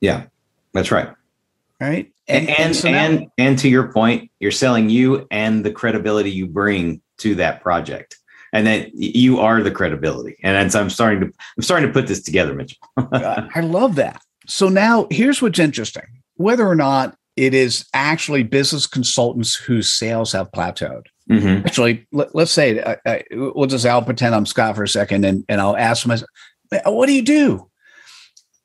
[0.02, 0.24] yeah.
[0.74, 1.10] That's right.
[1.80, 5.72] Right And and so now- and, and to your point, you're selling you and the
[5.72, 8.18] credibility you bring to that project.
[8.52, 10.36] And that you are the credibility.
[10.42, 12.80] And that's, I'm starting to I'm starting to put this together, Mitchell.
[12.98, 14.24] I I love that.
[14.48, 16.04] So now here's what's interesting
[16.36, 21.04] whether or not it is actually business consultants whose sales have plateaued.
[21.30, 21.63] Mhm.
[21.65, 25.26] Actually, let, us say, uh, uh, we'll just, I'll pretend I'm Scott for a second
[25.26, 26.30] and, and I'll ask myself,
[26.86, 27.70] what do you do?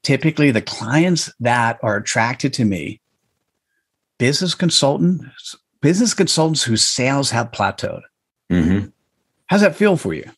[0.03, 3.01] Typically, the clients that are attracted to me,
[4.19, 8.03] business consultants, business consultants whose sales have plateaued.
[8.51, 8.93] Mhm.
[9.47, 10.31] How's that feel for you?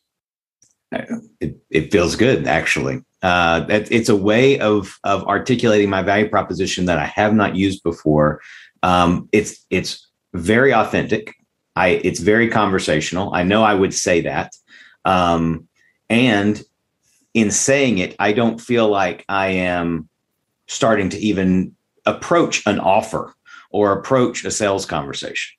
[0.91, 3.01] It, it feels good, actually.
[3.21, 7.55] Uh, that it's a way of of articulating my value proposition that I have not
[7.55, 8.41] used before.
[8.83, 11.33] Um, it's it's very authentic.
[11.75, 13.33] I it's very conversational.
[13.33, 14.53] I know I would say that,
[15.03, 15.67] um,
[16.09, 16.61] and
[17.33, 20.07] in saying it, I don't feel like I am
[20.67, 23.33] starting to even approach an offer
[23.77, 25.55] or approach a sales conversation.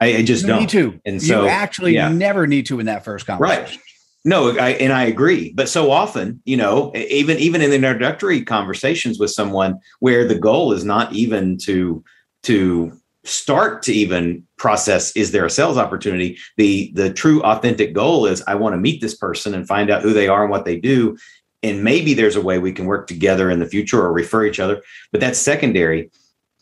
[0.00, 0.60] I, I just you don't.
[0.60, 1.00] need to.
[1.04, 2.08] And so, you actually yeah.
[2.08, 3.64] never need to in that first conversation.
[3.64, 3.78] Right.
[4.24, 5.52] No, I, and I agree.
[5.52, 10.38] But so often, you know, even even in the introductory conversations with someone where the
[10.38, 12.02] goal is not even to
[12.44, 18.26] to start to even process is there a sales opportunity the the true authentic goal
[18.26, 20.66] is i want to meet this person and find out who they are and what
[20.66, 21.16] they do
[21.62, 24.60] and maybe there's a way we can work together in the future or refer each
[24.60, 26.10] other but that's secondary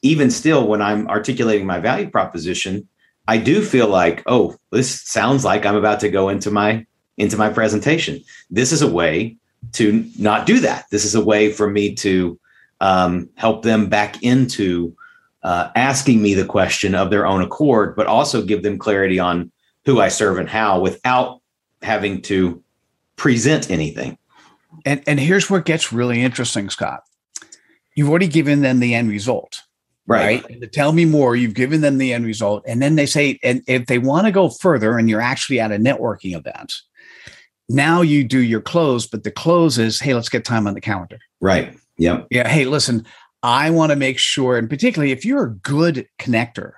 [0.03, 2.87] even still when i'm articulating my value proposition
[3.29, 6.85] i do feel like oh this sounds like i'm about to go into my
[7.17, 9.37] into my presentation this is a way
[9.73, 12.39] to not do that this is a way for me to
[12.81, 14.95] um, help them back into
[15.43, 19.51] uh, asking me the question of their own accord, but also give them clarity on
[19.85, 21.41] who I serve and how without
[21.83, 22.63] having to
[23.17, 24.19] present anything.
[24.85, 27.03] And and here's where it gets really interesting, Scott.
[27.95, 29.63] You've already given them the end result.
[30.07, 30.43] Right.
[30.49, 30.73] right?
[30.73, 32.65] Tell me more, you've given them the end result.
[32.67, 35.71] And then they say, and if they want to go further and you're actually at
[35.73, 36.73] a networking event,
[37.69, 40.81] now you do your close, but the close is, hey, let's get time on the
[40.81, 41.19] calendar.
[41.41, 41.77] Right.
[41.99, 42.27] Yep.
[42.31, 42.49] Yeah.
[42.49, 43.07] Hey, listen,
[43.43, 46.73] I want to make sure, and particularly if you're a good connector,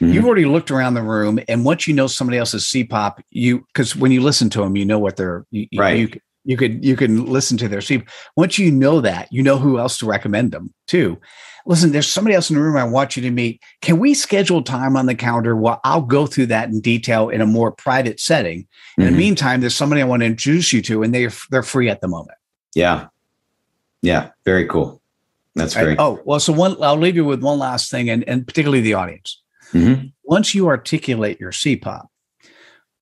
[0.00, 0.14] Mhm.
[0.14, 3.94] you've already looked around the room, and once you know somebody else's CPOP, you because
[3.94, 5.98] when you listen to them, you know what they're you- Right.
[5.98, 6.08] You,
[6.44, 8.08] you could you can listen to their CPOP.
[8.36, 11.18] Once you know that, you know who else to recommend them to.
[11.66, 13.60] Listen, there's somebody else in the room I want you to meet.
[13.82, 15.54] Can we schedule time on the calendar?
[15.54, 18.66] Well, I'll go through that in detail in a more private setting.
[18.96, 19.10] In Mhm.
[19.10, 22.00] the meantime, there's somebody I want to introduce you to, and they're they're free at
[22.00, 22.38] the moment.
[22.74, 23.06] Yeah.
[24.02, 24.30] Yeah.
[24.46, 25.02] Very cool.
[25.54, 25.84] That's Right?
[25.84, 25.98] great.
[26.00, 28.94] Oh, well, so one I'll leave you with one last thing, and, and particularly the
[28.94, 29.42] audience.
[29.72, 30.12] Mhm.
[30.24, 32.06] Once you articulate your CPOP,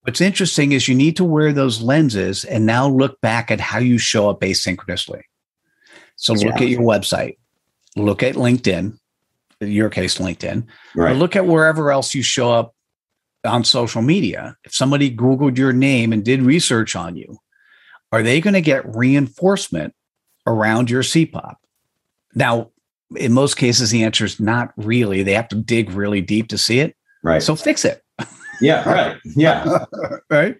[0.08, 3.78] what's interesting is you need to wear those lenses and now look back at how
[3.78, 5.20] you show up asynchronously.
[6.16, 7.36] So look at your website,
[7.94, 8.98] look at LinkedIn,
[9.60, 10.66] in your case, LinkedIn,
[10.96, 11.14] or Right.
[11.16, 12.74] look at wherever else you show up
[13.44, 14.56] on social media.
[14.64, 17.36] If somebody Googled your name and did research on you,
[18.10, 19.92] are they going to get reinforcement
[20.46, 21.56] around your CPOP?
[22.34, 22.70] Now,
[23.14, 25.22] in most cases, the answer is not really.
[25.22, 26.96] They have to dig really deep to see it.
[27.22, 27.42] Right.
[27.42, 28.02] So fix it.
[28.60, 28.88] Yeah.
[28.88, 29.16] Right.
[29.36, 29.84] Yeah.
[30.30, 30.56] right.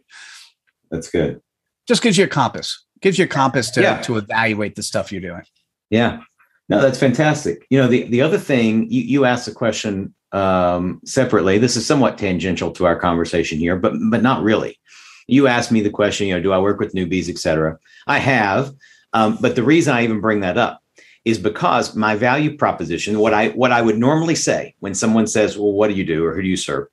[0.91, 1.41] That's good.
[1.87, 2.85] Just gives you a compass.
[3.01, 4.01] Gives you a compass to, Yeah.
[4.03, 5.43] to evaluate the stuff you're doing.
[5.91, 6.21] Yeah.
[6.69, 7.67] No, that's fantastic.
[7.71, 11.57] You know, the, the other thing you, you asked a question um, separately.
[11.59, 14.79] This is somewhat tangential to our conversation here, but but not really.
[15.27, 17.79] You asked me the question, you know, do I work with newbies, et cetera?
[18.07, 18.73] I have.
[19.15, 20.83] Um, but the reason I even bring that up
[21.25, 25.59] is because my value proposition, what I what I would normally say when someone says,
[25.59, 26.87] Well, what do you do or who do you serve?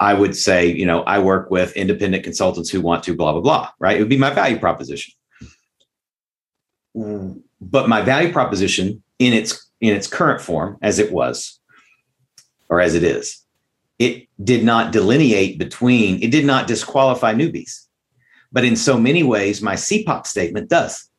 [0.00, 3.40] I would say, you know, I work with independent consultants who want to blah, blah,
[3.40, 3.70] blah.
[3.78, 3.96] Right.
[3.96, 5.12] It would be my value proposition
[7.60, 11.60] but my value proposition in its in its current form as it was
[12.68, 13.44] or as it is
[13.98, 17.86] it did not delineate between it did not disqualify newbies
[18.50, 21.10] but in so many ways my cpop statement does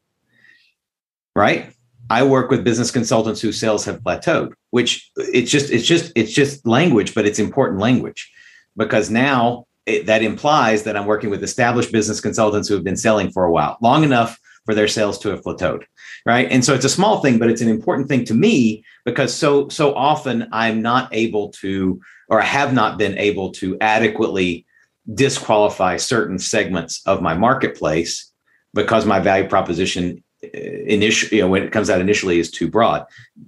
[1.35, 1.73] right
[2.09, 6.31] i work with business consultants whose sales have plateaued which it's just it's just it's
[6.31, 8.31] just language but it's important language.
[8.75, 12.97] Because now it, that implies that i'm working with established business consultants who have been
[12.97, 15.83] selling for a while long enough for their sales to have plateaued
[16.25, 16.51] right?
[16.51, 19.69] And so it's a small thing but it's an important thing to me because so
[19.69, 24.65] so often i'm not able to or i have not been able to adequately
[25.13, 28.31] disqualify certain segments of my marketplace
[28.73, 33.05] because my value proposition initially you know when it comes out initially is too broad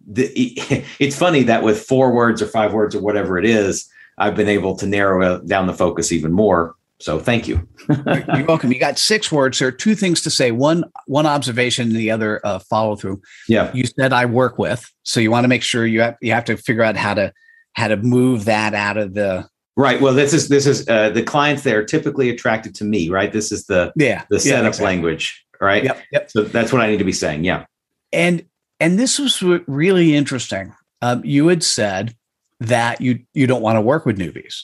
[0.07, 0.31] the,
[0.99, 4.49] it's funny that with four words or five words or whatever it is i've been
[4.49, 7.65] able to narrow down the focus even more so thank you.
[7.89, 8.73] You're welcome.
[8.73, 9.57] You got six words.
[9.59, 10.51] There are two things to say.
[10.51, 13.21] One, one observation, and the other uh, follow through.
[13.47, 13.71] Yeah.
[13.73, 16.43] You said I work with, so you want to make sure you have you have
[16.45, 17.33] to figure out how to
[17.73, 20.01] how to move that out of the right.
[20.01, 23.09] Well, this is this is uh, the clients that are typically attracted to me.
[23.09, 23.31] Right.
[23.31, 24.85] This is the yeah the setup yeah, exactly.
[24.85, 25.45] language.
[25.61, 25.83] Right.
[25.83, 26.01] Yep.
[26.11, 26.31] Yep.
[26.31, 27.43] So that's what I need to be saying.
[27.43, 27.65] Yeah.
[28.13, 28.45] And
[28.79, 30.73] and this was really interesting.
[31.01, 32.15] Um, you had said
[32.59, 34.63] that you you don't want to work with newbies.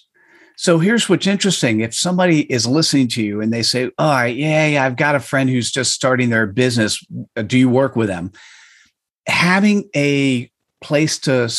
[0.57, 1.81] So here's what's interesting.
[1.81, 5.15] If somebody is listening to you and they say, All right, yeah, yeah, I've got
[5.15, 7.05] a friend who's just starting their business.
[7.45, 8.31] Do you work with them?
[9.27, 10.49] Having a
[10.81, 11.49] place to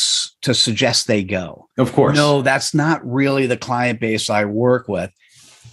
[0.43, 1.69] to suggest they go.
[1.77, 2.17] Of course.
[2.17, 5.11] No, that's not really the client base I work with.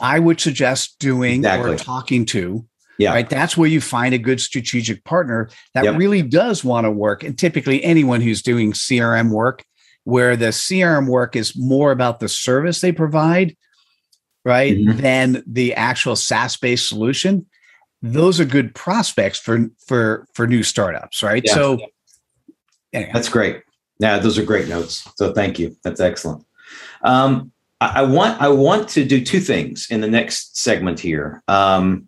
[0.01, 1.75] I would suggest doing Exactly.
[1.75, 2.65] or talking to.
[2.99, 3.11] Yeah.
[3.11, 3.29] Right.
[3.29, 5.97] That's where you find a good strategic partner that Yep.
[5.97, 7.23] really does want to work.
[7.23, 9.63] And typically anyone who's doing CRM work,
[10.03, 13.55] where the CRM work is more about the service they provide,
[14.45, 14.97] right, Mhm.
[15.01, 17.45] than the actual SaaS-based solution.
[18.01, 21.41] Those are good prospects for for for new startups, right?
[21.45, 21.53] Yeah.
[21.53, 21.79] So
[22.91, 23.61] anyway, That's great.
[23.99, 25.07] Yeah, those are great notes.
[25.15, 25.75] So thank you.
[25.83, 26.45] That's excellent.
[27.03, 31.41] Um, I, I want I want to do two things in the next segment here.
[31.47, 32.07] Um,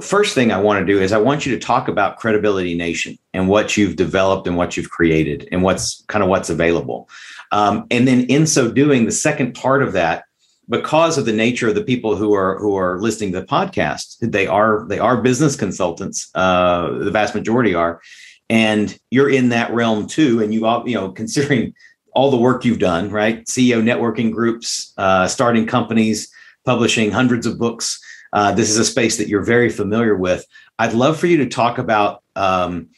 [0.00, 3.18] first thing I want to do is I want you to talk about Credibility Nation
[3.32, 7.08] and what you've developed and what you've created and what's kind of what's available.
[7.50, 10.24] Um, and then in so doing, the second part of that,
[10.68, 14.16] because of the nature of the people who are who are listening to the podcast,
[14.20, 16.30] they are they are business consultants.
[16.34, 18.00] Uh, the vast majority are,
[18.48, 20.42] and you're in that realm too.
[20.42, 21.74] And you all you know considering
[22.14, 23.44] all the work you've done, right?
[23.46, 26.30] CEO networking groups, uh, starting companies,
[26.64, 28.00] publishing hundreds of books
[28.32, 30.46] uh, this is a space that you're very familiar with.
[30.78, 32.88] I'd love for you to talk about um,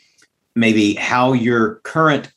[0.54, 2.32] maybe how your current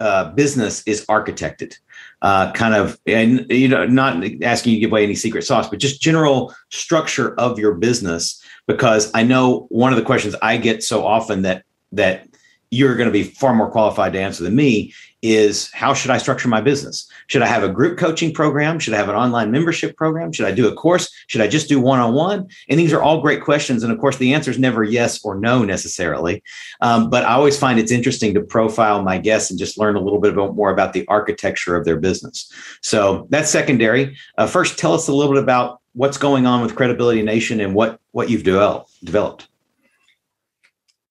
[0.00, 1.76] uh, business is architected.
[2.22, 5.68] Uh, kind of, and you know, not asking you to give away any secret sauce,
[5.68, 8.42] but just general structure of your business.
[8.66, 12.25] Because I know one of the questions I get so often that that
[12.70, 16.18] you're going to be far more qualified to answer than me is how should I
[16.18, 17.10] structure my business?
[17.26, 18.78] Should I have a group coaching program?
[18.78, 20.30] Should I have an online membership program?
[20.32, 21.10] Should I do a course?
[21.26, 22.48] Should I just do one on one?
[22.68, 23.82] And these are all great questions.
[23.82, 26.42] And of course, the answer is never yes or no necessarily.
[26.80, 30.00] Um, but I always find it's interesting to profile my guests and just learn a
[30.00, 32.52] little bit more about the architecture of their business.
[32.82, 34.16] So that's secondary.
[34.38, 37.74] Uh, first, tell us a little bit about what's going on with Credibility Nation and
[37.74, 38.90] what what you've developed.
[39.04, 39.48] developed.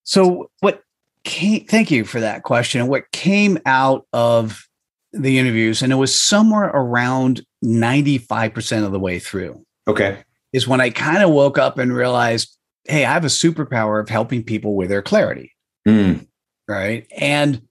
[0.03, 0.83] So what
[1.25, 2.81] came, thank you for that question.
[2.81, 4.65] And What came out of
[5.11, 9.65] the interviews, and it was somewhere around 95% of the way through.
[9.87, 10.23] Okay.
[10.53, 14.07] Is when I kind of woke up and realized, hey, I have a superpower of
[14.07, 15.51] helping people with their clarity.
[15.87, 16.27] Mm.
[16.67, 17.05] Right.
[17.17, 17.61] And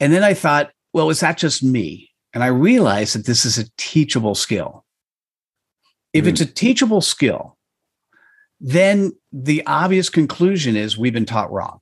[0.00, 2.10] and then I thought, well, is that just me?
[2.32, 4.84] And I realized that this is a teachable skill.
[6.12, 6.28] If mm.
[6.28, 7.58] it's a teachable skill,
[8.60, 11.80] then the obvious conclusion is we've been taught wrong.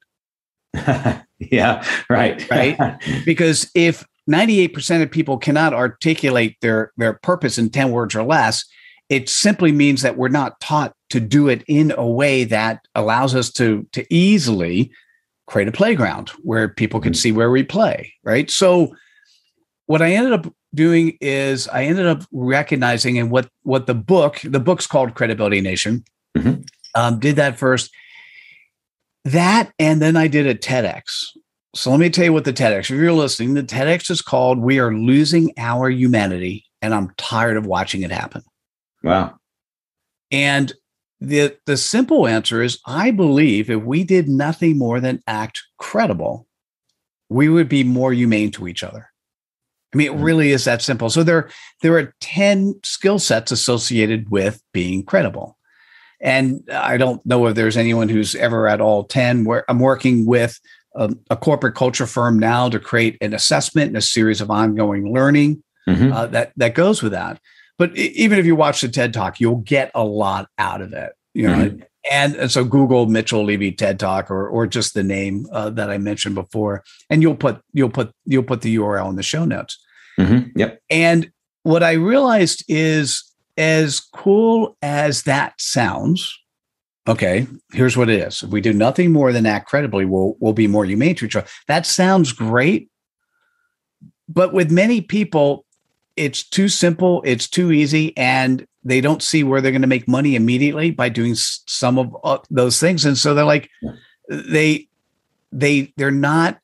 [1.39, 2.49] yeah, right.
[2.51, 2.99] right.
[3.25, 8.65] Because if 98% of people cannot articulate their, their purpose in 10 words or less,
[9.09, 13.35] it simply means that we're not taught to do it in a way that allows
[13.35, 14.91] us to, to easily
[15.47, 17.19] create a playground where people can mm-hmm.
[17.19, 18.13] see where we play.
[18.23, 18.51] Right.
[18.51, 18.95] So,
[19.87, 24.41] what I ended up doing is I ended up recognizing and what what the book
[24.45, 26.05] the book's called Credibility Nation
[26.37, 26.61] mm-hmm.
[26.95, 27.91] um, did that first
[29.33, 31.27] that, and then I did a TEDx.
[31.75, 34.59] So let me tell you what the TEDx, if you're listening, the TEDx is called
[34.59, 38.43] We Are Losing Our Humanity, and I'm tired of watching it happen.
[39.03, 39.37] Wow.
[40.31, 40.73] And
[41.21, 46.47] the the simple answer is I believe if we did nothing more than act credible,
[47.29, 49.11] we would be more humane to each other.
[49.93, 50.23] I mean, it mm-hmm.
[50.23, 51.11] really is that simple.
[51.11, 51.49] So there,
[51.83, 55.58] there are 10 skill sets associated with being credible.
[56.21, 60.27] And I don't know if there's anyone who's ever at all 10 where I'm working
[60.27, 60.59] with
[60.95, 65.13] a, a corporate culture firm now to create an assessment and a series of ongoing
[65.13, 66.13] learning mm-hmm.
[66.13, 67.41] uh, that, that goes with that.
[67.79, 71.13] But even if you watch the TED talk, you'll get a lot out of it,
[71.35, 71.83] you know, mm-hmm.
[72.11, 75.89] and, and, so Google Mitchell Levy TED talk, or, or just the name uh, that
[75.89, 79.45] I mentioned before, and you'll put, you'll put, you'll put the URL in the show
[79.45, 79.79] notes.
[80.19, 80.59] Mm-hmm.
[80.59, 80.81] Yep.
[80.91, 81.31] And
[81.63, 83.23] what I realized is
[83.59, 86.39] as cool as that sounds,
[87.07, 88.43] okay, here's what it is.
[88.43, 91.37] If we do nothing more than act credibly, we'll, we'll be more humane to each
[91.37, 91.49] other.
[91.67, 92.89] That sounds great.
[94.29, 95.65] But with many people,
[96.17, 100.07] it's too simple, it's too easy, and they don't see where they're going to make
[100.07, 103.05] money immediately by doing some of uh, those things.
[103.05, 103.69] And so they're like,
[104.29, 104.89] they,
[105.51, 106.59] they, they're not,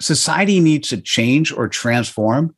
[0.00, 2.54] society needs to change or transform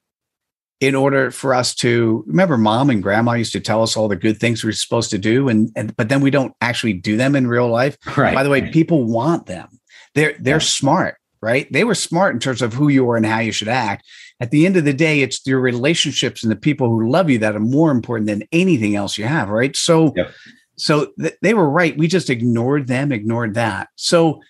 [0.80, 4.16] in order for us to remember mom and grandma used to tell us all the
[4.16, 7.16] good things we are supposed to do and, and but then we don't actually do
[7.16, 7.96] them in real life.
[8.16, 9.68] Right by the way people want them.
[10.14, 10.60] They're they're yeah.
[10.60, 11.72] smart right?
[11.72, 14.04] They were smart in terms of who you are and how you should act.
[14.40, 17.38] At the end of the day it's your relationships and the people who love you
[17.38, 19.76] that are more important than anything else you have right?
[19.76, 20.32] So yep.
[20.76, 21.96] so th- they were right.
[21.96, 23.88] We just ignored them ignored that.
[23.96, 24.40] So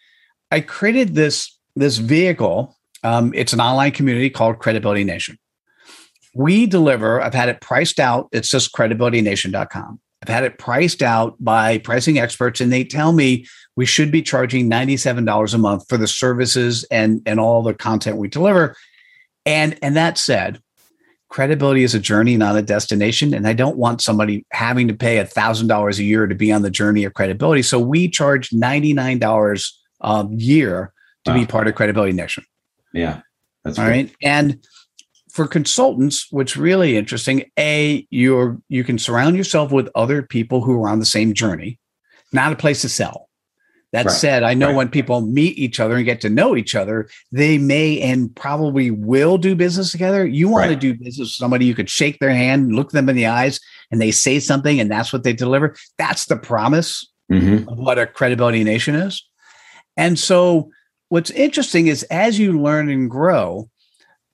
[0.50, 5.38] i created this this vehicle um, it's an online community called credibility nation
[6.34, 8.28] we deliver, I've had it priced out.
[8.32, 10.00] It's just credibilitynation.com.
[10.22, 14.22] I've had it priced out by pricing experts, and they tell me we should be
[14.22, 18.74] charging $97 a month for the services and, and all the content we deliver.
[19.46, 20.60] And, and that said,
[21.28, 23.34] credibility is a journey, not a destination.
[23.34, 26.70] And I don't want somebody having to pay $1,000 a year to be on the
[26.70, 27.62] journey of credibility.
[27.62, 30.92] So we charge $99 a year
[31.24, 31.36] to wow.
[31.36, 32.44] be part of Credibility Nation.
[32.92, 33.20] Yeah.
[33.64, 33.92] That's all cool.
[33.92, 34.14] right.
[34.22, 34.64] And
[35.30, 40.82] for consultants, what's really interesting, A, you're you can surround yourself with other people who
[40.82, 41.78] are on the same journey,
[42.32, 43.28] not a place to sell.
[43.92, 44.76] That Right, said, I know right.
[44.76, 48.90] when people meet each other and get to know each other, they may and probably
[48.90, 50.26] will do business together.
[50.26, 53.16] You want to do business with somebody you could shake their hand, look them in
[53.16, 53.58] the eyes,
[53.90, 55.74] and they say something, and that's what they deliver.
[55.96, 57.66] That's the promise Mhm.
[57.66, 59.26] of what a credibility nation is.
[59.96, 60.70] And so,
[61.08, 63.70] what's interesting is as you learn and grow,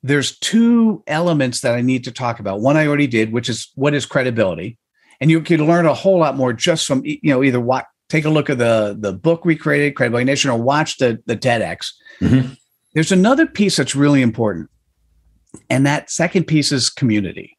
[0.04, 2.60] there's two elements that I need to talk about.
[2.60, 4.76] One I already did, which is what is credibility,
[5.18, 8.26] and you can learn a whole lot more just from you know either what take
[8.26, 11.90] a look at the the book we created, Credibility Nation, or watch the the TEDx.
[12.20, 12.56] Mhm.
[12.92, 14.68] There's another piece that's really important,
[15.70, 17.56] and that second piece is community.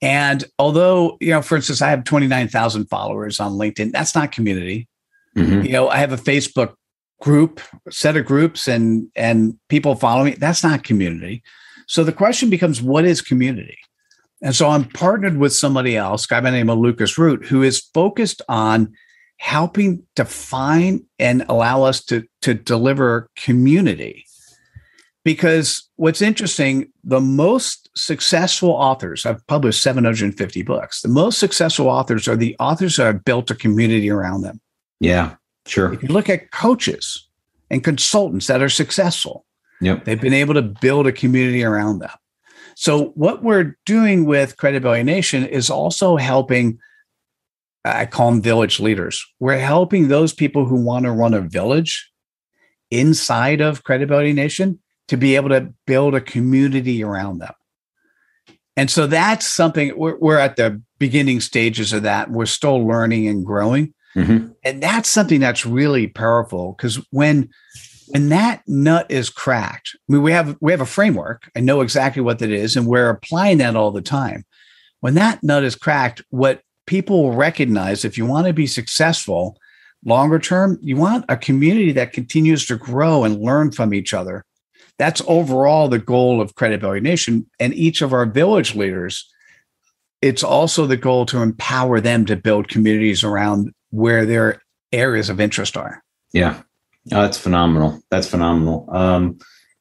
[0.00, 4.88] And although you know, for instance, I have 29,000 followers on LinkedIn, that's not community
[5.36, 5.66] Mhm.
[5.66, 6.74] you know i have a facebook
[7.20, 7.60] group
[7.90, 11.42] set of groups and and people follow me that's not community.
[11.86, 13.78] So the question becomes what is community?
[14.40, 17.62] And so i'm partnered with somebody else guy by the name of lucas root who
[17.62, 18.92] is focused on
[19.38, 24.24] helping define and allow us to to deliver community.
[25.24, 32.28] Because what's interesting the most successful authors i've published 750 books the most successful authors
[32.28, 34.60] are the authors that have built a community around them.
[35.00, 35.34] Yeah,
[35.68, 35.92] sure.
[35.92, 37.28] if you look at coaches
[37.70, 39.44] and consultants that are successful,
[39.80, 40.04] Yep.
[40.04, 42.10] they've been able to build a community around them.
[42.74, 46.78] So, what we're doing with Credibility Nation is also helping,
[47.84, 49.24] I call them village leaders.
[49.40, 52.10] We're helping those people who want to run a village
[52.90, 57.52] inside of Credibility Nation to be able to build a community around them.
[58.76, 62.30] And so that's something we're, we're at the beginning stages of that.
[62.30, 64.54] We're still learning and growing Mhm.
[64.64, 67.48] and that's something that's really powerful because when
[68.08, 71.50] when that nut is cracked I mean, we have we have a framework.
[71.54, 74.44] I know exactly what that is and we're applying that all the time.
[75.00, 79.58] When that nut is cracked what people will recognize if you want to be successful
[80.04, 84.44] longer term you want a community that continues to grow and learn from each other.
[84.98, 89.28] That's overall the goal of credibility nation and each of our village leaders.
[90.22, 94.62] It's also the goal to empower them to build communities around where their
[94.92, 96.02] areas of interest are.
[96.32, 96.62] Yeah.
[97.12, 98.00] Oh, that's phenomenal.
[98.10, 98.86] That's phenomenal.
[98.90, 99.38] Um,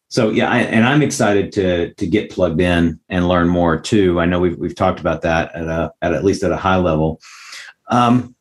[0.10, 4.20] so yeah, I, and I'm excited to to get plugged in and learn more too.
[4.20, 6.78] I know we've we've talked about that at a at at least at a high
[6.78, 7.20] level.
[7.89, 8.36] Um,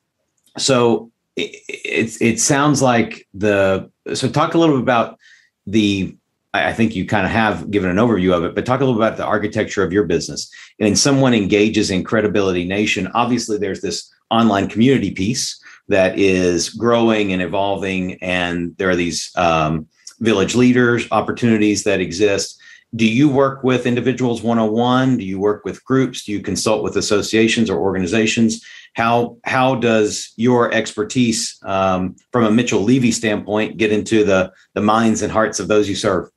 [0.56, 5.18] so it, it it sounds like the so talk a little bit about
[5.66, 6.16] the
[6.64, 9.00] I think you kind of have given an overview of it, but talk a little
[9.00, 10.50] about the architecture of your business.
[10.80, 13.08] And someone engages in Credibility Nation.
[13.14, 19.30] Obviously, there's this online community piece that is growing and evolving, and there are these
[19.36, 19.86] um,
[20.20, 22.60] village leaders opportunities that exist.
[22.94, 25.16] Do you work with individuals one on one?
[25.18, 26.24] Do you work with groups?
[26.24, 28.64] Do you consult with associations or organizations?
[28.94, 34.80] How how does your expertise um, from a Mitchell Levy standpoint get into the the
[34.80, 36.30] minds and hearts of those you serve?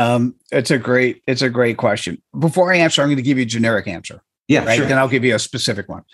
[0.00, 2.20] Um, it's a great, it's a great question.
[2.38, 4.76] Before I answer, I'm going to give you a generic answer, Yeah, right?
[4.78, 4.86] sure.
[4.86, 6.04] Then I'll give you a specific one.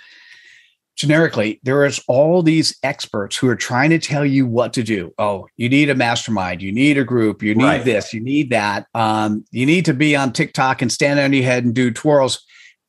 [0.97, 5.12] Generically, there is all these experts who are trying to tell you what to do.
[5.18, 7.84] Oh, you need a mastermind, you need a group, you need Right.
[7.84, 8.87] this, you need that.
[8.95, 12.43] Um, you need to be on TikTok and stand on your head and do twirls.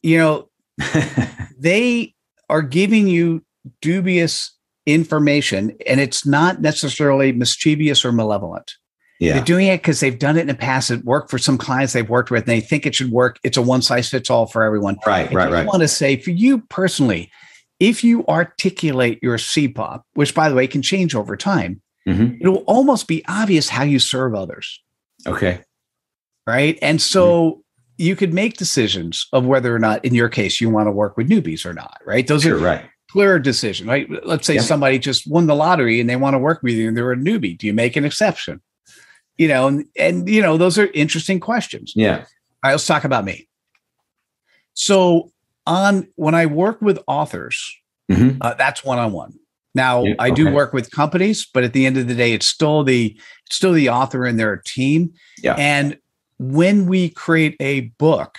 [0.04, 0.50] You know,
[1.60, 2.14] they
[2.50, 3.44] are giving you
[3.82, 8.76] dubious information and it's not necessarily mischievous or malevolent.
[9.20, 10.92] Yeah, They're doing it because they've done it in the past.
[10.92, 13.40] It worked for some clients they've worked with and they think it should work.
[13.44, 14.98] It's a one size fits all for everyone.
[15.08, 15.64] right, right, right.
[15.64, 17.32] I want to say for you personally,
[17.80, 22.38] if you articulate your CPOP, which by the way can change over time, Mhm.
[22.42, 24.82] it'll almost be obvious how you serve others.
[25.26, 25.60] Okay,
[26.46, 26.80] Right.
[26.82, 27.62] And so
[27.98, 31.18] you could make decisions of whether or not, in your case, you want to work
[31.18, 31.98] with newbies or not.
[32.06, 32.26] Right.
[32.26, 32.86] Those sure, are right.
[33.12, 34.08] clear decision, right?
[34.26, 34.62] Let's say Yeah.
[34.62, 37.18] somebody just won the lottery and they want to work with you and they're a
[37.18, 37.58] newbie.
[37.58, 38.62] Do you make an exception?
[39.38, 41.94] You know, and, and you know, those are interesting questions.
[41.96, 42.26] Yeah, All
[42.64, 43.48] right, let's talk about me.
[44.74, 45.32] So
[45.66, 47.76] on when I work with authors,
[48.12, 48.38] Mhm.
[48.42, 49.34] uh, that's one on one.
[49.76, 50.54] Now Yeah, I do okay.
[50.56, 53.16] work with companies, but at the end of the day, it's still the
[53.46, 55.14] it's still the author and their team.
[55.42, 55.54] Yeah.
[55.58, 55.98] And
[56.40, 58.38] when we create a book,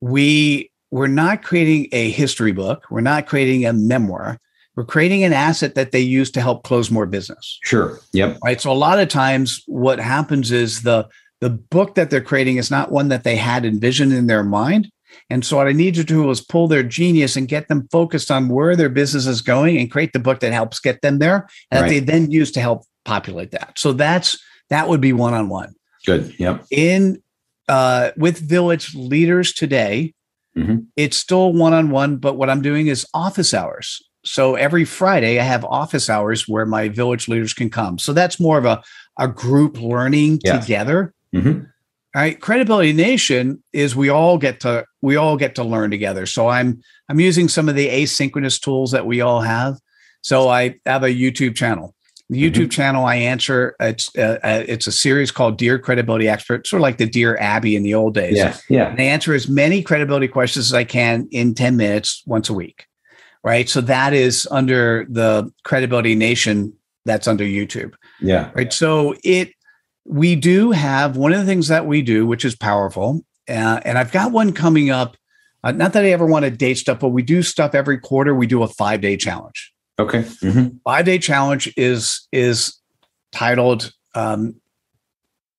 [0.00, 2.84] we we're not creating a history book.
[2.90, 4.38] We're not creating a memoir.
[4.76, 8.00] We're creating an asset that they use to help close more business sure.
[8.12, 8.38] Yep.
[8.44, 11.06] right so a lot of times what happens is the
[11.40, 14.90] the book that they're creating is not one that they had envisioned in their mind
[15.30, 18.30] and so what i need to do is pull their genius and get them focused
[18.30, 21.46] on where their business is going and create the book that helps get them there
[21.70, 24.38] and that they then use to help populate that so that's
[24.70, 25.72] that would be one-on-one
[26.06, 26.34] Good.
[26.38, 26.64] Yep.
[26.70, 27.22] in
[27.68, 30.14] uh, with village leaders today
[30.56, 30.86] Mhm.
[30.96, 35.64] it's still one-on-one but what i'm doing is office hours so every Friday I have
[35.64, 37.98] office hours where my village leaders can come.
[37.98, 38.82] So that's more of a
[39.18, 40.58] a group learning Yeah.
[40.60, 41.14] together.
[41.34, 41.66] Mhm.
[42.16, 46.26] All right, credibility nation is we all get to we all get to learn together.
[46.26, 49.76] So I'm I'm using some of the asynchronous tools that we all have.
[50.22, 51.94] So I have a YouTube channel.
[52.30, 56.66] The YouTube channel I answer it's uh, uh, it's a series called Dear Credibility Expert,
[56.66, 58.36] sort of like the Dear Abby in the old days.
[58.36, 58.56] Yeah.
[58.70, 58.88] Yeah.
[58.90, 62.54] And I answer as many credibility questions as I can in 10 minutes once a
[62.54, 62.86] week.
[63.44, 63.68] Right.
[63.68, 66.72] So that is under the Credibility Nation
[67.04, 67.92] that's under YouTube.
[68.20, 68.50] Yeah.
[68.54, 68.72] Right.
[68.72, 69.52] So it,
[70.06, 73.24] we do have one of the things that we do, which is powerful.
[73.48, 75.16] Uh, and I've got one coming up.
[75.62, 78.34] Uh, not that I ever want to date stuff, but we do stuff every quarter.
[78.34, 79.72] We do a five day challenge.
[79.98, 80.22] Okay.
[80.22, 80.78] Mhm.
[80.84, 82.78] Five day challenge is is
[83.32, 83.92] titled.
[84.14, 84.56] Um,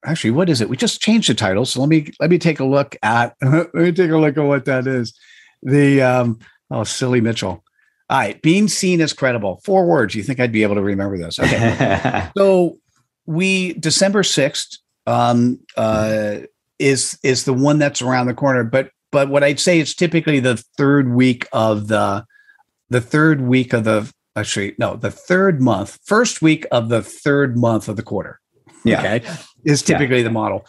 [0.06, 0.70] actually, what is it?
[0.70, 3.74] We just changed the title, so let me let me take a look at let
[3.74, 5.18] me take a look at what that is.
[5.64, 7.64] The um, oh, silly Mitchell.
[8.10, 9.62] All right, being seen as credible.
[9.64, 10.14] Four words.
[10.14, 11.40] You think I'd be able to remember this?
[11.40, 12.30] Okay.
[12.38, 12.78] So
[13.26, 14.78] we December sixth
[15.08, 16.40] um, uh,
[16.78, 20.40] is is the one that's around the corner, but but what I'd say is typically
[20.40, 22.26] the third week of the
[22.90, 27.58] the third week of the actually no the third month first week of the third
[27.58, 28.40] month of the quarter.
[28.84, 29.00] yeah.
[29.00, 29.28] Okay,
[29.64, 30.68] is typically the model,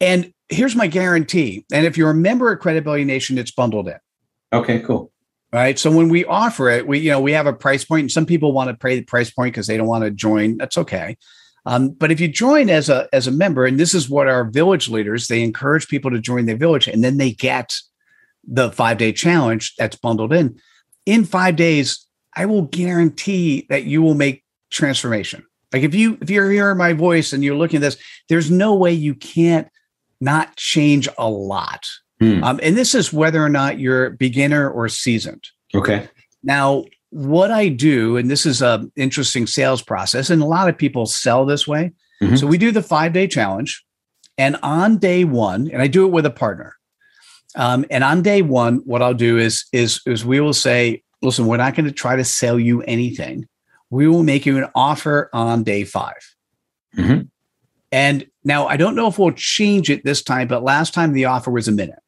[0.00, 1.64] and here's my guarantee.
[1.72, 3.98] And if you're a member of Credibility Nation, it's bundled in
[4.52, 4.80] Okay.
[4.80, 5.10] Cool.
[5.52, 5.78] Right?
[5.78, 8.26] So when we offer it we you know we have a price point and some
[8.26, 11.16] people want to pay the price point because they don't want to join that's okay.
[11.64, 14.44] Um, but if you join as a as a member and this is what our
[14.44, 17.74] village leaders they encourage people to join their village and then they get
[18.46, 20.58] the five day challenge that's bundled in.
[21.04, 25.44] In five days i will guarantee that you will make transformation.
[25.72, 27.96] Like if you if you're hearing my voice and you're looking at this
[28.28, 29.68] there's no way you can't
[30.20, 31.86] not change a lot
[32.18, 32.42] Hmm.
[32.42, 35.44] um, and this is whether or not you're beginner or seasoned.
[35.74, 36.08] Okay.
[36.42, 40.78] Now, what I do, and this is an interesting sales process, and a lot of
[40.78, 41.92] people sell this way.
[42.22, 42.38] Mhm.
[42.38, 43.84] So we do the five day challenge,
[44.38, 46.74] and on day one, and I do it with a partner.
[47.54, 51.46] Um, and on day one, what I'll do is is is we will say, listen,
[51.46, 53.46] we're not going to try to sell you anything.
[53.90, 56.14] We will make you an offer on day 5
[56.96, 57.28] Mhm.
[57.92, 61.26] And now I don't know if we'll change it this time, but last time the
[61.26, 61.98] offer was a minute,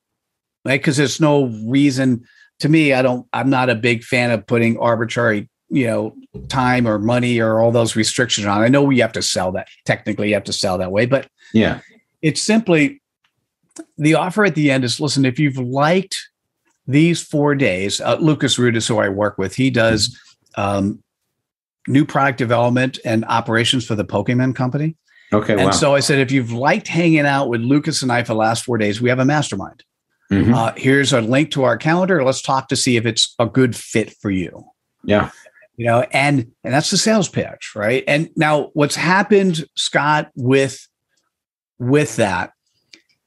[0.76, 2.24] Because there's no reason
[2.60, 2.92] to me.
[2.92, 3.26] I don't.
[3.32, 6.14] I'm not a big fan of putting arbitrary, you know,
[6.48, 8.60] time or money or all those restrictions on.
[8.62, 9.68] I know we have to sell that.
[9.84, 11.80] Technically, you have to sell that way, but Yeah.
[12.22, 13.00] it's simply
[13.96, 16.16] the offer at the end is listen if you've liked
[16.88, 20.18] these four days uh, lucas root is who i work with he does
[20.56, 21.00] um,
[21.86, 24.96] new product development and operations for the pokemon company
[25.32, 25.52] Okay.
[25.52, 25.70] and wow.
[25.70, 28.64] so i said if you've liked hanging out with lucas and i for the last
[28.64, 29.84] four days we have a mastermind
[30.30, 30.54] Mhm.
[30.54, 32.22] uh, here's a link to our calendar.
[32.22, 34.64] Let's talk to see if it's a good fit for you.
[35.04, 35.30] Yeah.
[35.76, 38.02] you know and and that's the sales pitch right?
[38.08, 40.86] And now what's happened scott with
[41.78, 42.50] with that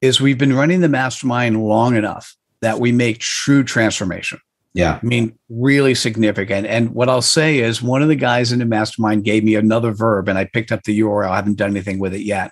[0.02, 4.40] is we've been running the mastermind long enough that we make true transformation.
[4.74, 5.00] Yeah.
[5.02, 6.68] i mean really significant.
[6.68, 9.92] And what i'll say is one of the guys in the mastermind gave me another
[9.92, 12.52] verb and i picked up the url i haven't done anything with it yet.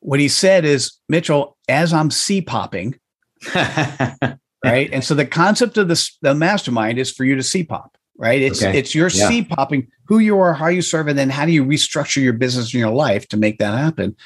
[0.00, 2.98] What he said is mitchell as i'm c popping
[4.64, 4.90] right?
[4.92, 8.40] and so the concept of this the mastermind is for you to see pop, right?
[8.40, 8.78] It's Okay.
[8.78, 9.28] it's your Yeah.
[9.28, 12.32] see popping who you are, how you serve, and then how do you restructure your
[12.32, 14.16] business and your life to make that happen.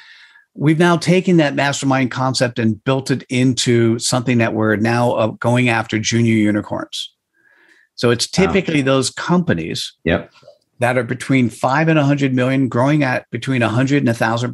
[0.55, 5.27] We've now taken that mastermind concept and built it into something that we're now uh,
[5.39, 7.11] going after junior unicorns.
[7.95, 8.45] So it's Wow.
[8.45, 10.31] typically those companies Yep.
[10.79, 14.13] that are between five and a hundred million, growing at between a hundred and a
[14.13, 14.51] thousand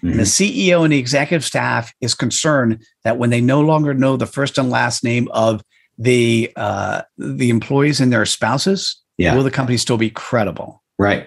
[0.00, 0.12] percent.
[0.12, 0.26] And the Mhm.
[0.26, 4.58] CEO and the executive staff is concerned that when they no longer know the first
[4.58, 5.62] and last name of
[5.98, 9.34] the uh, the employees and their spouses, Yeah.
[9.34, 10.82] will the company still be credible?
[10.98, 11.26] Right.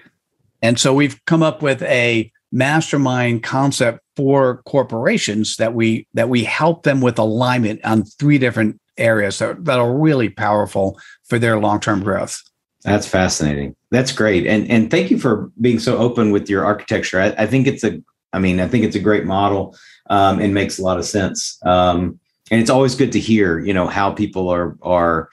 [0.62, 6.44] And so we've come up with a mastermind concept for corporations that we that we
[6.44, 10.98] help them with alignment on three different areas that, that are really powerful
[11.28, 12.40] for their long term growth.
[12.84, 13.74] That's fascinating.
[13.90, 14.46] That's great.
[14.46, 17.20] And and thank you for being so open with your architecture.
[17.20, 18.00] I, I think it's a
[18.32, 19.76] I mean, I think it's a great model
[20.10, 21.58] um, and makes a lot of sense.
[21.64, 22.18] Um,
[22.50, 25.30] and it's always good to hear, you know, how people are are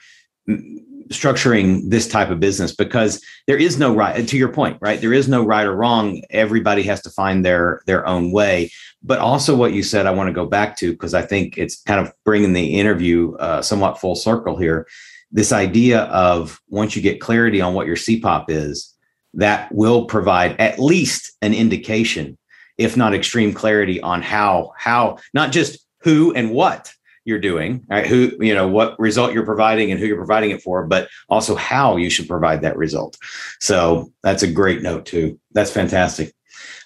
[0.48, 0.78] mm,
[1.10, 5.00] structuring this type of business because there is no right to your point right?
[5.00, 6.22] There is no right or wrong.
[6.30, 8.70] Everybody has to find their their own way.
[9.02, 11.82] But also what you said i want to go back to because i think it's
[11.82, 14.86] kind of bringing the interview uh, somewhat full circle here.
[15.32, 18.94] This idea of once you get clarity on what your cpop is
[19.34, 22.36] that will provide at least an indication
[22.80, 26.92] if not extreme clarity on how how not just who and what
[27.26, 28.06] you're doing, right?
[28.06, 31.54] Who, you know, what result you're providing and who you're providing it for, but also
[31.54, 33.18] how you should provide that result.
[33.60, 35.38] So that's a great note too.
[35.52, 36.32] That's fantastic.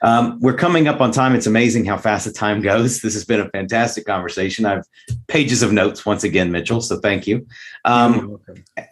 [0.02, 1.34] Um, we're coming up on time.
[1.34, 3.00] It's amazing how fast the time goes.
[3.04, 4.66] This has been a fantastic conversation.
[4.66, 4.84] I've
[5.28, 6.80] pages of notes once again, Mitchell.
[6.80, 7.46] So thank you.
[7.84, 8.38] Um,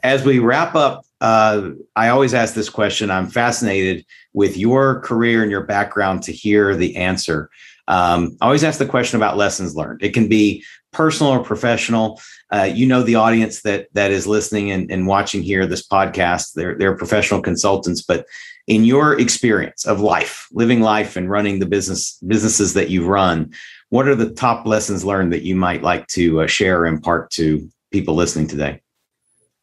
[0.03, 3.09] as we wrap up, uh, I always ask this question.
[3.09, 7.49] I'm fascinated with your career and your background to hear the answer.
[7.87, 10.03] Um, I always ask the question about lessons learned.
[10.03, 12.21] It can be personal or professional.
[12.53, 16.55] Uh, you know the audience that that is listening and, and watching here this podcast.
[16.55, 18.27] They're they're professional consultants, but
[18.67, 23.53] in your experience of life, living life and running the business businesses that you've run,
[23.91, 27.31] what are the top lessons learned that you might like to uh, share or impart
[27.31, 28.81] to people listening today?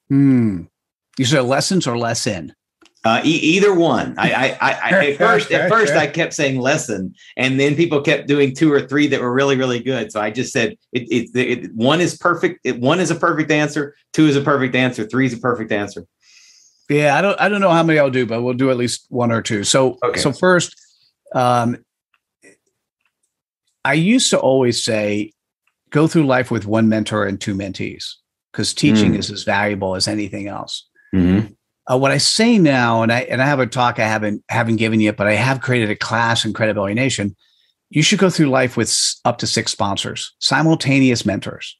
[0.07, 0.63] Hmm.
[1.19, 2.55] You said lessons or lesson?
[3.03, 4.15] Uh, e- either one.
[4.17, 8.29] I, I, I, at first, at first, I kept saying lesson, and then people kept
[8.29, 10.13] doing two or three that were really, really good.
[10.13, 11.11] So I just said it.
[11.11, 12.61] it, it one is perfect.
[12.63, 13.97] It, one is a perfect answer.
[14.13, 15.05] Two is a perfect answer.
[15.05, 16.05] Three is a perfect answer.
[16.89, 19.05] Yeah, I don't I don't know how many I'll do, but we'll do at least
[19.09, 19.65] one or two.
[19.65, 20.21] So okay.
[20.21, 20.73] so first,
[21.35, 21.83] um,
[23.83, 25.33] I used to always say,
[25.89, 28.05] go through life with one mentor and two mentees
[28.53, 29.17] because teaching mm.
[29.17, 30.88] is as valuable as anything else.
[31.13, 31.53] Mm-hmm.
[31.91, 34.75] Uh, what I say now, and I and I have a talk I haven't haven't
[34.75, 37.35] given yet, but I have created a class in Credibility Nation.
[37.89, 38.95] You should go through life with
[39.25, 41.75] up to six sponsors, simultaneous mentors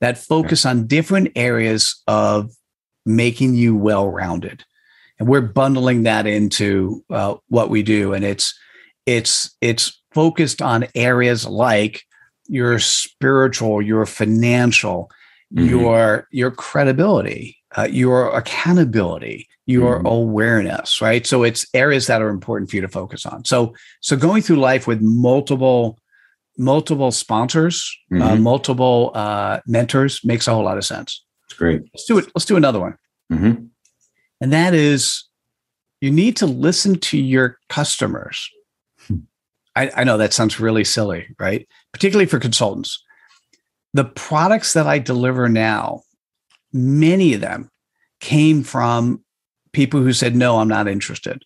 [0.00, 2.50] that focus on different areas of
[3.04, 4.64] making you well rounded.
[5.18, 8.14] And we're bundling that into uh, what we do.
[8.14, 8.58] And it's,
[9.04, 12.02] it's, it's focused on areas like
[12.46, 15.10] your spiritual, your financial,
[15.54, 15.68] mm-hmm.
[15.68, 20.06] your, your credibility, uh, your accountability, your mm-hmm.
[20.06, 21.26] awareness, right?
[21.26, 23.44] So it's areas that are important for you to focus on.
[23.44, 25.98] So, so going through life with multiple,
[26.58, 28.22] multiple sponsors, uh, mm-hmm.
[28.22, 31.24] uh, multiple uh, mentors makes a whole lot of sense.
[31.46, 31.82] It's great.
[31.94, 32.26] Let's do it.
[32.34, 32.96] Let's do another one.
[33.32, 33.64] Mm-hmm.
[34.40, 35.24] And that is
[36.00, 38.48] you need to listen to your customers.
[39.06, 39.16] Hmm.
[39.76, 41.68] I, I know that sounds really silly, right?
[41.92, 43.02] Particularly for consultants.
[43.92, 46.02] The products that I deliver now,
[46.72, 47.70] many of them
[48.20, 49.22] came from
[49.72, 51.42] people who said, no, I'm not interested.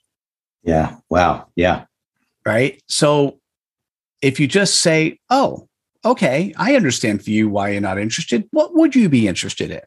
[0.62, 0.96] Yeah.
[1.10, 1.48] Wow.
[1.56, 1.84] Yeah.
[2.46, 2.82] Right.
[2.88, 3.38] So
[4.22, 5.68] if you just say, oh,
[6.04, 8.46] okay, I understand for you why you're not interested.
[8.50, 9.80] What would you be interested in?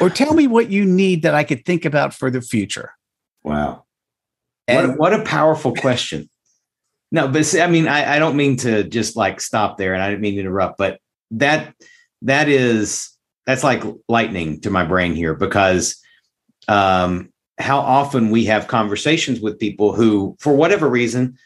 [0.00, 2.92] Or tell me what you need that I could think about for the future.
[3.44, 3.84] Wow.
[4.68, 6.28] And what, what a powerful question.
[7.10, 10.08] No, but I mean, I, I don't mean to just like stop there and I
[10.08, 10.98] didn't mean to interrupt, but
[11.32, 11.74] that
[12.22, 13.11] that is
[13.46, 16.00] that's like lightning to my brain here because
[16.68, 17.28] um
[17.58, 21.36] how often we have conversations with people who, for whatever reason,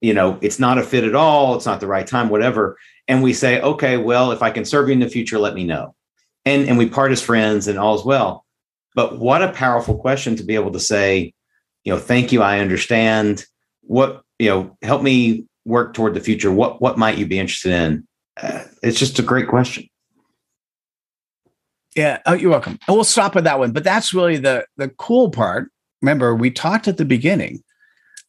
[0.00, 2.76] you know, it's not a fit at all, it's not the right time, whatever
[3.08, 5.64] and we say, okay, well, if I can serve you in the future, let me
[5.64, 5.94] know.
[6.44, 8.44] And, and we part as friends and all's well.
[8.94, 11.32] But what a powerful question to be able to say,
[11.84, 13.44] you know, thank you, I understand.
[13.82, 16.52] What, you know, help me work toward the future.
[16.52, 18.06] What, what might you be interested in?
[18.40, 19.88] Uh, it's just a great question.
[21.94, 22.78] Yeah, oh, you're welcome.
[22.86, 23.72] And we'll stop with that one.
[23.72, 25.70] But that's really the the cool part.
[26.02, 27.62] Remember, we talked at the beginning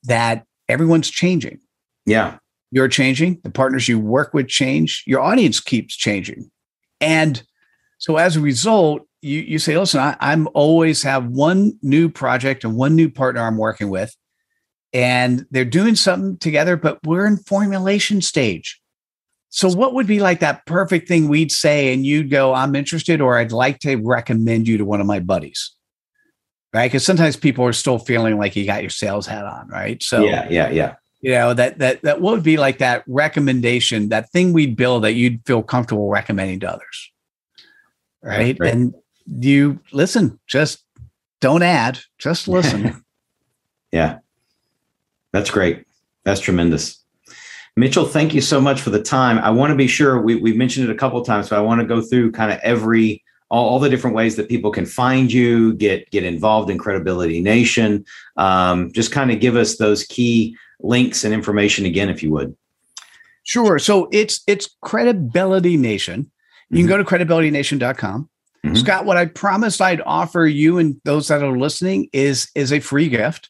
[0.04, 1.60] that everyone's changing.
[2.06, 2.38] Yeah
[2.76, 6.52] you're changing, the partners you work with change, your audience keeps changing.
[7.00, 7.42] And
[8.00, 12.66] so as a result, you, you say, listen, I, I'm always have one new project
[12.66, 14.14] and one new partner I'm working with.
[14.92, 18.80] And they're doing something together, but we're in formulation stage.
[19.50, 23.22] So, what would be like that perfect thing we'd say, and you'd go, I'm interested,
[23.22, 25.72] or I'd like to recommend you to one of my buddies?
[26.74, 26.88] Right.
[26.88, 29.70] Because sometimes people are still feeling like you got your sales hat on.
[29.70, 30.04] Right.
[30.04, 34.10] So, yeah, yeah, yeah you know that that that what would be like that recommendation
[34.10, 37.12] that thing we'd build that you'd feel comfortable recommending to others
[38.22, 38.74] right, right.
[38.74, 38.94] and
[39.26, 40.84] you listen just
[41.42, 43.04] don't add just listen
[43.92, 44.20] yeah
[45.32, 45.86] that's great
[46.24, 47.04] that's tremendous
[47.76, 50.58] mitchell thank you so much for the time i want to be sure we, we've
[50.58, 53.22] mentioned it a couple of times but i want to go through kind of every
[53.50, 57.42] all, all, the different ways that people can find you get get involved in credibility
[57.42, 58.04] nation
[58.38, 62.56] um, just kind of give us those key links and information again, if you would.
[63.44, 63.78] Sure.
[63.80, 66.32] So it's it's Credibility Nation.
[66.70, 66.88] You mm-hmm.
[66.88, 68.30] can go to credibilitynation.com.
[68.66, 68.76] Mm-hmm.
[68.76, 72.80] Scott, what I promised I'd offer you and those that are listening is is a
[72.80, 73.50] free gift.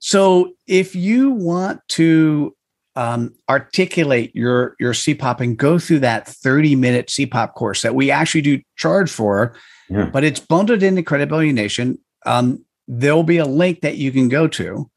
[0.00, 2.56] So if you want to
[2.98, 8.10] um, articulate your your CPOP and go through that 30 minute CPOP course that we
[8.10, 9.54] actually do charge for,
[9.88, 10.06] yeah.
[10.06, 11.96] but it's bundled into Credibility Nation.
[12.26, 14.90] Um, there'll be a link that you can go to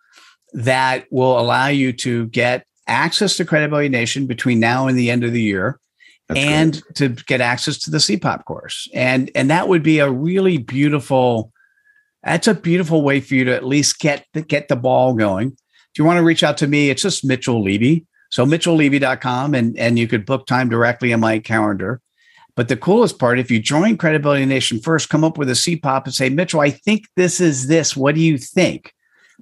[0.53, 5.23] that will allow you to get access to Credibility Nation between now and the end
[5.23, 5.79] of the year.
[6.27, 6.95] That's and great.
[6.95, 8.87] to get access to the CPOP course.
[8.95, 11.53] And and that would be a really beautiful
[12.23, 15.55] that's a beautiful way for you to at least get the, get the ball going.
[15.93, 18.05] If you want to reach out to me, it's just Mitchell Levy.
[18.29, 22.01] So mitchellevy.com and and you could book time directly on my calendar.
[22.55, 26.05] But the coolest part, if you join Credibility Nation first, come up with a CPOP
[26.05, 27.95] and say, Mitchell, I think this is this.
[27.95, 28.93] What do you think?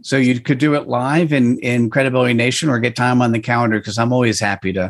[0.02, 3.40] So you could do it live in in Credibility Nation or get time on the
[3.40, 4.86] calendar because I'm always happy to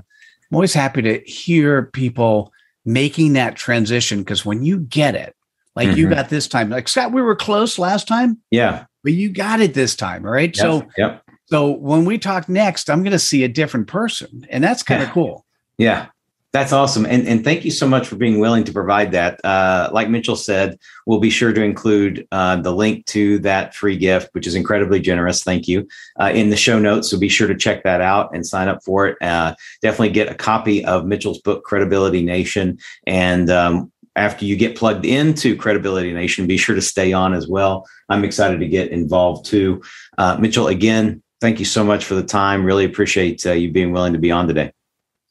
[0.51, 2.51] I'm always happy to hear people
[2.85, 5.35] making that transition because when you get it,
[5.75, 5.97] like mm-hmm.
[5.97, 8.39] you got this time, like Scott, we were close last time.
[8.51, 8.85] Yeah.
[9.03, 10.55] But you got it this time, right?
[10.55, 10.61] Yep.
[10.61, 11.23] So yep.
[11.49, 15.01] So when we talk next, I'm going to see a different person, and that's kind
[15.01, 15.45] of cool.
[15.79, 16.07] Yeah,
[16.51, 17.05] that's awesome.
[17.05, 19.39] And, and thank you so much for being willing to provide that.
[19.43, 20.77] Uh, like Mitchell said,
[21.07, 24.99] we'll be sure to include uh, the link to that free gift, which is incredibly
[24.99, 25.43] generous.
[25.43, 25.87] Thank you.
[26.19, 27.09] Uh, in the show notes.
[27.09, 29.17] So be sure to check that out and sign up for it.
[29.19, 32.77] Uh, definitely get a copy of Mitchell's book, Credibility Nation.
[33.07, 37.47] And um, after you get plugged into Credibility Nation, be sure to stay on as
[37.47, 37.87] well.
[38.09, 39.81] I'm excited to get involved too.
[40.17, 42.65] Uh, Mitchell, again, thank you so much for the time.
[42.65, 44.71] Really appreciate uh, you being willing to be on today.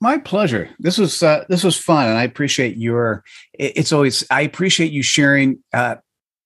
[0.01, 0.71] My pleasure.
[0.79, 3.25] This was uh, this was fun, and I appreciate your.
[3.53, 5.97] It's always I appreciate you sharing uh,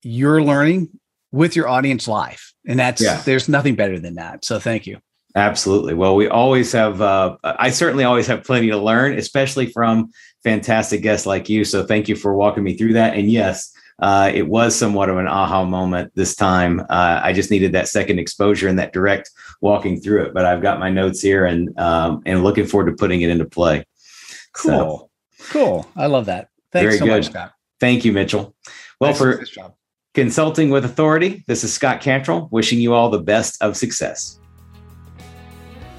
[0.02, 0.88] your learning
[1.32, 3.20] with your audience live, and that's yeah.
[3.26, 4.44] there's nothing better than that.
[4.44, 4.98] So thank you.
[5.34, 5.94] Absolutely.
[5.94, 7.00] Well, we always have.
[7.00, 10.10] Uh, I certainly always have plenty to learn, especially from
[10.44, 11.64] fantastic guests like you.
[11.64, 13.14] So thank you for walking me through that.
[13.14, 16.80] And yes, uh, it was somewhat of an aha moment this time.
[16.80, 19.30] Uh, I just needed that second exposure and that direct
[19.61, 20.34] walking through it.
[20.34, 23.45] But I've got my notes here and um, and looking forward to putting it into
[23.45, 23.84] play.
[24.55, 25.86] Cool, so, cool.
[25.97, 26.49] I love that.
[26.72, 27.11] Thanks so good.
[27.11, 27.53] much, Scott.
[27.80, 28.55] Thank you, Mitchell.
[29.01, 29.45] Well, for
[30.14, 34.38] consulting with authority, this is Scott Cantrell wishing you all the best of success.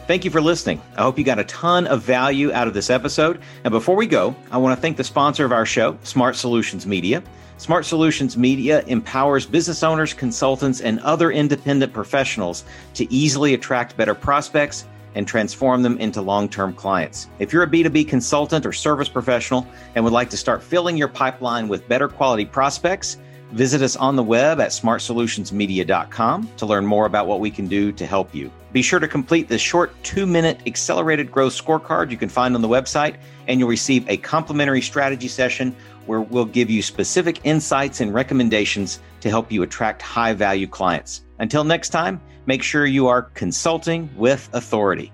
[0.06, 0.82] Thank you for listening.
[0.98, 3.40] I hope you got a ton of value out of this episode.
[3.64, 6.86] And before we go, I want to thank the sponsor of our show, Smart Solutions
[6.86, 7.24] Media.
[7.64, 14.14] Smart Solutions Media empowers business owners, consultants, and other independent professionals to easily attract better
[14.14, 14.84] prospects
[15.16, 17.30] and transform them into long term clients.
[17.40, 21.08] If you're a B2B consultant or service professional and would like to start filling your
[21.08, 23.16] pipeline with better quality prospects,
[23.54, 27.94] visit us on the web at smartsolutionsmedia.com to learn more about what we can do
[27.94, 28.52] to help you.
[28.74, 32.62] Be sure to complete the short two minute accelerated growth scorecard you can find on
[32.62, 33.16] the website,
[33.48, 35.76] and you'll receive a complimentary strategy session
[36.06, 41.24] where we'll give you specific insights and recommendations to help you attract high value clients.
[41.40, 45.12] Until next time, make sure you are consulting with authority.